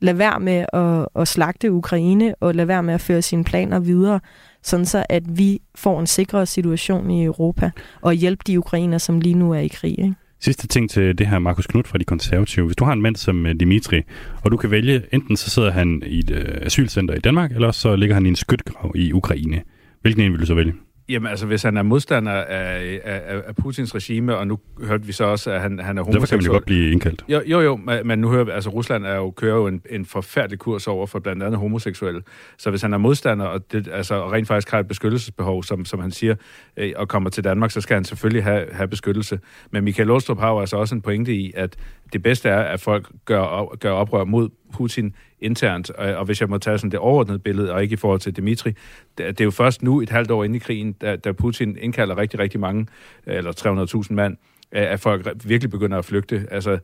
[0.00, 3.78] lade være med at, at slagte Ukraine og lade være med at føre sine planer
[3.78, 4.20] videre,
[4.62, 7.70] sådan så at vi får en sikrere situation i Europa
[8.00, 9.98] og hjælpe de ukrainer, som lige nu er i krig.
[9.98, 10.14] Ikke?
[10.40, 12.66] Sidste ting til det her, Markus Knudt fra De Konservative.
[12.66, 14.02] Hvis du har en mand som eh, Dimitri,
[14.44, 17.70] og du kan vælge, enten så sidder han i et eh, asylcenter i Danmark, eller
[17.70, 19.62] så ligger han i en skytgrav i Ukraine.
[20.02, 20.72] Hvilken en vil du så vælge?
[21.10, 25.12] Jamen altså, hvis han er modstander af, af, af Putins regime, og nu hørte vi
[25.12, 26.20] så også, at han, han er homoseksuel.
[26.20, 27.24] Derfor kan man jo godt blive indkaldt.
[27.28, 30.06] Jo, jo, jo men nu hører vi, altså Rusland er jo, kører jo en, en
[30.06, 32.22] forfærdelig kurs over for blandt andet homoseksuelle.
[32.58, 35.84] Så hvis han er modstander, og, det, altså, og rent faktisk har et beskyttelsesbehov, som,
[35.84, 36.34] som han siger,
[36.76, 39.40] øh, og kommer til Danmark, så skal han selvfølgelig have, have beskyttelse.
[39.70, 41.76] Men Michael Åstrup har jo altså også en pointe i, at
[42.12, 45.90] det bedste er, at folk gør, gør oprør mod Putin internt.
[45.90, 48.36] Og, og hvis jeg må tage sådan det overordnede billede, og ikke i forhold til
[48.36, 48.78] Dimitri, det,
[49.18, 52.18] det er jo først nu, et halvt år inde i krigen, da, da Putin indkalder
[52.18, 52.86] rigtig, rigtig mange,
[53.26, 54.36] eller 300.000 mand,
[54.72, 56.46] at folk virkelig begynder at flygte.
[56.50, 56.78] Altså,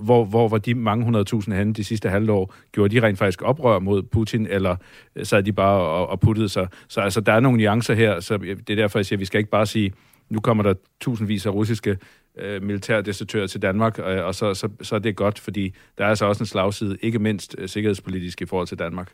[0.00, 2.54] hvor, hvor var de mange hundredtusind henne de sidste halvår?
[2.72, 4.76] Gjorde de rent faktisk oprør mod Putin, eller
[5.22, 6.68] sad de bare og, og puttede sig?
[6.88, 9.24] Så altså, der er nogle nuancer her, så det er derfor, jeg siger, at vi
[9.24, 9.92] skal ikke bare sige,
[10.30, 11.98] nu kommer der tusindvis af russiske
[12.38, 16.08] øh, militærdesertører til Danmark, øh, og så, så, så er det godt, fordi der er
[16.08, 19.12] altså også en slagside, ikke mindst øh, sikkerhedspolitisk i forhold til Danmark.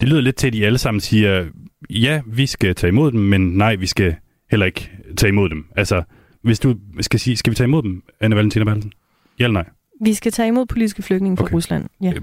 [0.00, 1.46] Det lyder lidt til, at I alle sammen siger,
[1.90, 4.16] ja, vi skal tage imod dem, men nej, vi skal
[4.50, 5.66] heller ikke tage imod dem.
[5.76, 6.02] Altså,
[6.42, 8.92] hvis du skal sige, skal vi tage imod dem, Anne Valentina Balsen?
[9.38, 9.68] Ja eller nej?
[10.04, 11.54] Vi skal tage imod politiske flygtninge fra okay.
[11.54, 12.12] Rusland, ja.
[12.16, 12.22] Øh,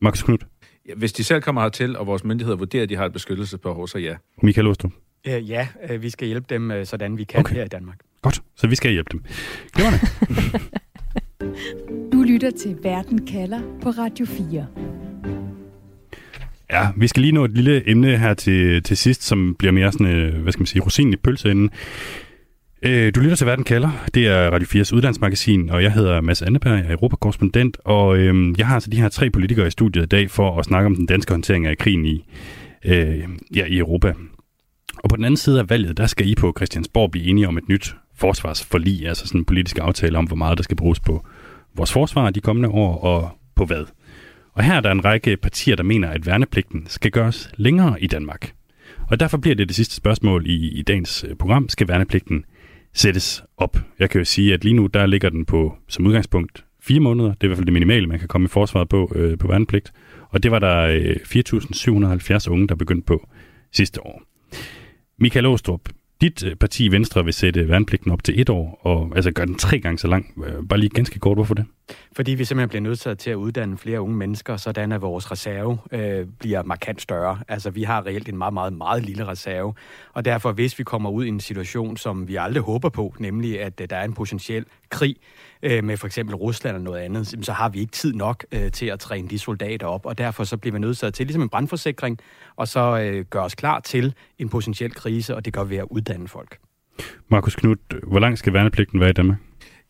[0.00, 0.46] Markus Knudt?
[0.88, 3.88] Ja, hvis de selv kommer hertil, og vores myndigheder vurderer, at de har et beskyttelsesbehov,
[3.88, 4.16] så ja.
[4.42, 4.92] Michael Ostrup?
[5.26, 7.54] Øh, ja, øh, vi skal hjælpe dem, øh, sådan vi kan okay.
[7.54, 7.98] her i Danmark.
[8.22, 9.24] Godt, så vi skal hjælpe dem.
[9.74, 10.00] Glimrende.
[12.12, 14.66] du lytter til Verden kalder på Radio 4.
[16.72, 19.92] Ja, vi skal lige nå et lille emne her til, til sidst, som bliver mere
[19.92, 21.70] sådan, øh, hvad skal man sige, rosinen i pølseenden.
[22.82, 24.06] Øh, du lytter til Verden kalder.
[24.14, 28.58] Det er Radio 4's uddannelsesmagasin, og jeg hedder Mads Anneberg, jeg er europakorrespondent, og øh,
[28.58, 30.96] jeg har altså de her tre politikere i studiet i dag for at snakke om
[30.96, 32.24] den danske håndtering af krigen i,
[32.84, 34.14] øh, ja, i Europa.
[35.02, 37.58] Og på den anden side af valget, der skal I på Christiansborg blive enige om
[37.58, 41.26] et nyt forsvarsforlig, altså sådan en politisk aftale om, hvor meget der skal bruges på
[41.74, 43.84] vores forsvar de kommende år, og på hvad.
[44.52, 48.06] Og her er der en række partier, der mener, at værnepligten skal gøres længere i
[48.06, 48.52] Danmark.
[49.08, 51.68] Og derfor bliver det det sidste spørgsmål i, i dagens øh, program.
[51.68, 52.44] Skal værnepligten
[52.94, 53.76] sættes op?
[53.98, 57.28] Jeg kan jo sige, at lige nu der ligger den på som udgangspunkt fire måneder.
[57.28, 59.48] Det er i hvert fald det minimale, man kan komme i forsvaret på, øh, på
[59.48, 59.92] værnepligt.
[60.30, 63.28] Og det var der øh, 4.770 unge, der begyndte på
[63.72, 64.22] sidste år.
[65.18, 65.80] Michael Åstrup,
[66.20, 69.58] dit øh, parti Venstre vil sætte værnepligten op til et år, og altså gøre den
[69.58, 70.44] tre gange så lang.
[70.46, 71.64] Øh, bare lige ganske kort, hvorfor det?
[72.12, 75.78] Fordi vi simpelthen bliver nødt til at uddanne flere unge mennesker, sådan at vores reserve
[75.92, 77.38] øh, bliver markant større.
[77.48, 79.74] Altså vi har reelt en meget, meget, meget lille reserve,
[80.12, 83.60] og derfor hvis vi kommer ud i en situation, som vi aldrig håber på, nemlig
[83.60, 85.16] at øh, der er en potentiel krig,
[85.62, 88.72] øh, med for eksempel Rusland eller noget andet, så har vi ikke tid nok øh,
[88.72, 91.48] til at træne de soldater op, og derfor så bliver vi nødt til, ligesom en
[91.48, 92.18] brandforsikring,
[92.56, 95.78] og så øh, gøre os klar til en potentiel krise, og det gør vi ved
[95.78, 96.58] at uddanne folk.
[97.28, 99.38] Markus Knudt, hvor lang skal værnepligten være i Danmark?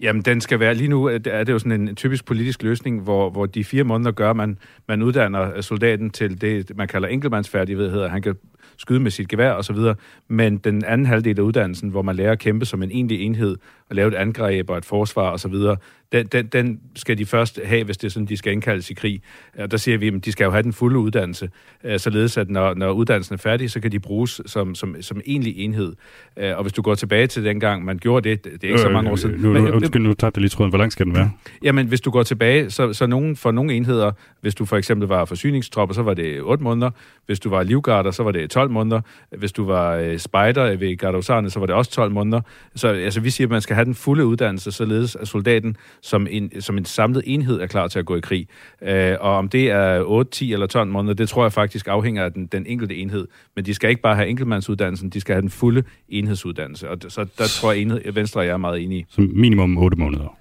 [0.00, 3.30] Jamen, den skal være, lige nu er det jo sådan en typisk politisk løsning, hvor,
[3.30, 4.58] hvor de fire måneder gør, man,
[4.88, 8.08] man uddanner soldaten til det, man kalder enkeltmandsfærdighed.
[8.08, 8.36] Han kan
[8.76, 9.94] skyde med sit gevær og så videre.
[10.28, 13.56] Men den anden halvdel af uddannelsen, hvor man lærer at kæmpe som en egentlig enhed,
[13.90, 15.76] og lave et angreb og et forsvar og så videre,
[16.12, 18.94] den, den, den skal de først have, hvis det er sådan, de skal indkaldes i
[18.94, 19.22] krig.
[19.58, 21.50] Og der siger vi, at de skal jo have den fulde uddannelse,
[21.84, 25.20] øh, således at når, når uddannelsen er færdig, så kan de bruges som, som, som
[25.26, 25.92] egentlig enhed.
[26.36, 28.72] Øh, og hvis du går tilbage til den gang, man gjorde det, det er ikke
[28.72, 29.40] øh, så mange år siden.
[29.40, 30.70] Nu, nu, undskyld, nu tager det lige tråden.
[30.70, 31.30] Hvor lang skal den være?
[31.62, 35.08] Jamen, hvis du går tilbage, så, så nogen, for nogle enheder, hvis du for eksempel
[35.08, 36.90] var forsyningstropper, så var det 8 måneder.
[37.26, 39.00] Hvis du var livgarder, så var det 12 måneder.
[39.38, 42.40] Hvis du var øh, spider ved Gardosarne, så var det også 12 måneder.
[42.74, 46.26] Så altså, vi siger, at man skal have den fulde uddannelse, således at soldaten som
[46.30, 48.48] en, som en samlet enhed er klar til at gå i krig.
[48.82, 52.24] Øh, og om det er 8, 10 eller 12 måneder, det tror jeg faktisk afhænger
[52.24, 53.28] af den, den enkelte enhed.
[53.56, 56.90] Men de skal ikke bare have enkeltmandsuddannelsen, de skal have den fulde enhedsuddannelse.
[56.90, 59.06] Og så der tror jeg, enhed, Venstre og jeg er meget enige.
[59.08, 60.36] Som minimum 8 måneder?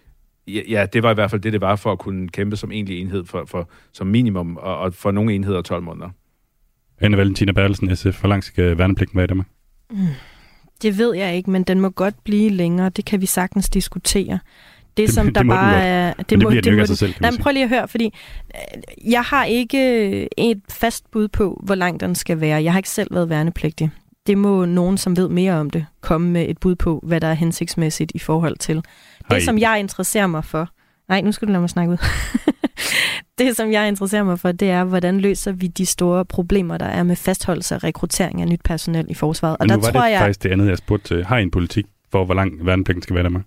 [0.48, 2.72] Ja, ja, det var i hvert fald det, det var for at kunne kæmpe som
[2.72, 6.10] egentlig enhed for, for, som minimum, og, og for nogle enheder 12 måneder.
[7.02, 9.48] Anne Valentina Bertelsen, SF, hvor langt skal værnepligten være i Danmark?
[9.92, 9.98] Mm.
[10.82, 12.90] Det ved jeg ikke, men den må godt blive længere.
[12.90, 14.40] Det kan vi sagtens diskutere.
[14.98, 16.14] Det, det som det, der bare er...
[16.14, 19.12] Det, det må, det, det må, sig selv, nej, prøv lige at høre, fordi øh,
[19.12, 22.64] jeg har ikke et fast bud på, hvor langt den skal være.
[22.64, 23.90] Jeg har ikke selv været værnepligtig.
[24.28, 27.28] Det må nogen, som ved mere om det, komme med et bud på, hvad der
[27.28, 28.82] er hensigtsmæssigt i forhold til.
[29.32, 30.70] Det, som jeg interesserer mig for...
[31.10, 31.98] Nej, nu skal du lade mig snakke ud.
[33.38, 36.86] det, som jeg interesserer mig for, det er, hvordan løser vi de store problemer, der
[36.86, 39.58] er med fastholdelse og rekruttering af nyt personel i forsvaret.
[39.60, 41.26] Og nu der var tror det jeg, faktisk det andet, jeg spurgte til.
[41.26, 43.42] Har I en politik for, hvor lang værnepligten skal være der med?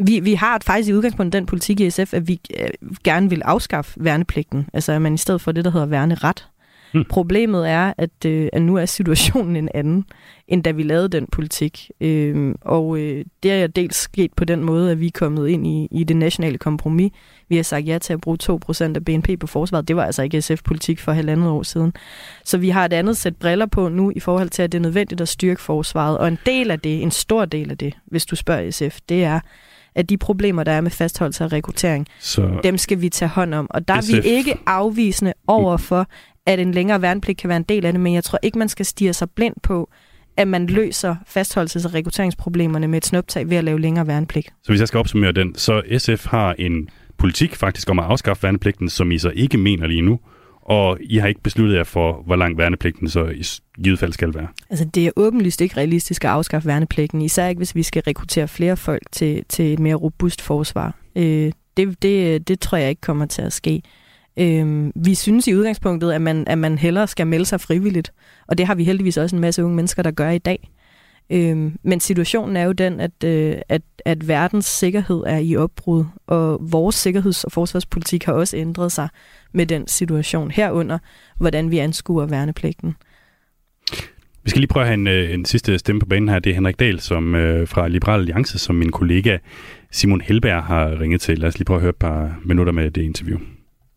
[0.00, 2.68] Vi, vi har faktisk i udgangspunkt den politik i SF, at vi øh,
[3.04, 4.68] gerne vil afskaffe værnepligten.
[4.72, 6.48] Altså at man i stedet for det, der hedder værneret.
[6.94, 7.04] Hmm.
[7.10, 10.04] Problemet er, at, øh, at nu er situationen en anden,
[10.48, 11.90] end da vi lavede den politik.
[12.00, 15.66] Øh, og øh, det er dels sket på den måde, at vi er kommet ind
[15.66, 17.12] i, i det nationale kompromis.
[17.48, 19.88] Vi har sagt ja til at bruge 2% af BNP på forsvaret.
[19.88, 21.92] Det var altså ikke SF-politik for halvandet år siden.
[22.44, 24.82] Så vi har et andet sæt briller på nu i forhold til, at det er
[24.82, 26.18] nødvendigt at styrke forsvaret.
[26.18, 29.24] Og en del af det, en stor del af det, hvis du spørger SF, det
[29.24, 29.40] er,
[29.94, 33.54] at de problemer, der er med fastholdelse og rekruttering, så dem skal vi tage hånd
[33.54, 33.66] om.
[33.70, 34.12] Og der SF...
[34.12, 36.08] er vi ikke afvisende over for,
[36.46, 38.68] at en længere værnepligt kan være en del af det, men jeg tror ikke, man
[38.68, 39.90] skal stige sig blind på,
[40.36, 44.46] at man løser fastholdelses- og rekrutteringsproblemerne med et snuptag ved at lave længere værnepligt.
[44.62, 46.88] Så hvis jeg skal opsummere den, så SF har en
[47.18, 50.20] politik faktisk om at afskaffe værnepligten, som I så ikke mener lige nu,
[50.62, 53.42] og I har ikke besluttet jer for, hvor lang værnepligten så i
[53.82, 54.48] givet fald skal være?
[54.70, 58.48] Altså, det er åbenlyst ikke realistisk at afskaffe værnepligten, især ikke hvis vi skal rekruttere
[58.48, 60.96] flere folk til, til et mere robust forsvar.
[61.16, 63.82] Øh, det, det, det tror jeg ikke kommer til at ske.
[64.38, 68.12] Øh, vi synes i udgangspunktet, at man, at man hellere skal melde sig frivilligt,
[68.46, 70.70] og det har vi heldigvis også en masse unge mennesker, der gør i dag.
[71.30, 76.04] Øhm, men situationen er jo den, at, øh, at, at verdens sikkerhed er i opbrud,
[76.26, 79.08] og vores sikkerheds- og forsvarspolitik har også ændret sig
[79.52, 80.98] med den situation herunder,
[81.38, 82.94] hvordan vi anskuer værnepligten.
[84.44, 86.38] Vi skal lige prøve at have en, øh, en sidste stemme på banen her.
[86.38, 89.38] Det er Henrik Dahl som, øh, fra Liberal Alliance, som min kollega
[89.90, 91.38] Simon Helberg har ringet til.
[91.38, 93.38] Lad os lige prøve at høre et par minutter med det interview.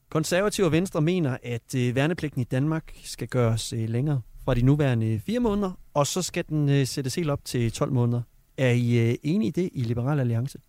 [0.10, 4.62] Konservative og Venstre mener, at øh, værnepligten i Danmark skal gøres øh, længere fra de
[4.62, 8.22] nuværende fire måneder, og så skal den øh, sættes helt op til 12 måneder.
[8.58, 10.60] Er I øh, enige i det i Liberal Alliance?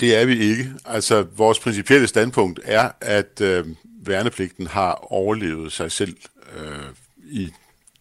[0.00, 0.72] Det er vi ikke.
[0.84, 3.66] Altså, vores principielle standpunkt er, at øh,
[4.02, 6.16] værnepligten har overlevet sig selv
[6.56, 7.52] øh, i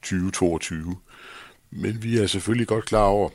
[0.02, 0.96] 2022.
[1.72, 3.30] Men vi er selvfølgelig godt klar over,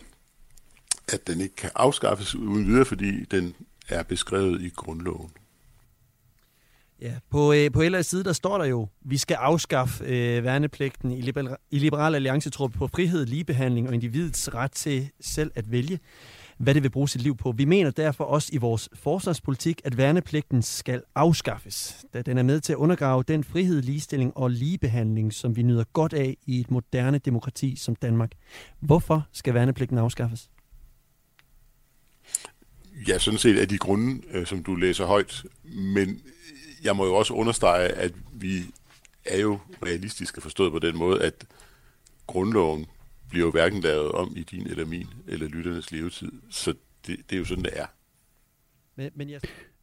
[1.13, 3.55] at den ikke kan afskaffes uden videre, fordi den
[3.89, 5.31] er beskrevet i grundloven.
[7.03, 11.11] Ja, på, øh, på LA's side, der står der jo, vi skal afskaffe øh, værnepligten
[11.11, 15.73] i, Liberal, i Liberal Alliance tror på frihed, ligebehandling og individets ret til selv at
[15.73, 15.99] vælge,
[16.59, 17.53] hvad det vil bruge sit liv på.
[17.53, 22.61] Vi mener derfor også i vores forsvarspolitik, at værnepligten skal afskaffes, da den er med
[22.61, 26.71] til at undergrave den frihed, ligestilling og ligebehandling, som vi nyder godt af i et
[26.71, 28.31] moderne demokrati som Danmark.
[28.81, 30.51] Hvorfor skal værnepligten afskaffes?
[33.09, 36.21] Ja, sådan set af de grunde, øh, som du læser højt, men
[36.85, 38.63] jeg må jo også understrege, at vi
[39.25, 41.45] er jo realistiske forstået på den måde, at
[42.27, 42.87] grundloven
[43.31, 46.33] bliver jo hverken lavet om i din eller min eller lytternes levetid.
[46.51, 46.75] Så
[47.07, 47.87] det, det er jo sådan, det er.
[48.97, 49.41] Men, men jeg...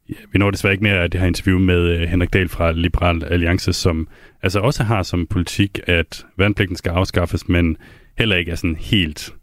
[0.08, 2.72] Ja, vi når desværre ikke mere af det her interview med øh, Henrik Dahl fra
[2.72, 4.08] Liberal Alliance, som
[4.42, 7.76] altså også har som politik, at værnepligten skal afskaffes, men
[8.18, 9.34] heller ikke er sådan helt,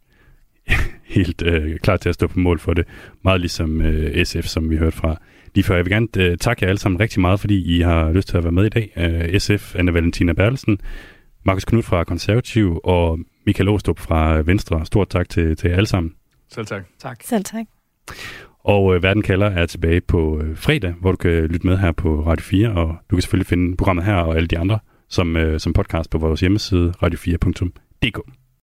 [1.17, 2.87] helt øh, klar til at stå på mål for det.
[3.23, 5.21] Meget ligesom øh, SF, som vi hørte fra
[5.55, 5.75] lige før.
[5.75, 8.37] Jeg vil gerne øh, takke jer alle sammen rigtig meget, fordi I har lyst til
[8.37, 8.91] at være med i dag.
[8.97, 10.79] Øh, SF, Anna Valentina Bertelsen,
[11.45, 14.85] Markus Knud fra Konservativ og Michael Åstrup fra Venstre.
[14.85, 16.13] Stort tak til, til jer alle sammen.
[16.51, 16.83] Selv tak.
[16.99, 17.23] Tak.
[17.23, 17.65] Selv tak.
[18.63, 21.91] Og øh, Verden kalder er tilbage på øh, fredag, hvor du kan lytte med her
[21.91, 25.37] på Radio 4, og du kan selvfølgelig finde programmet her og alle de andre som,
[25.37, 28.19] øh, som podcast på vores hjemmeside radio4.dk.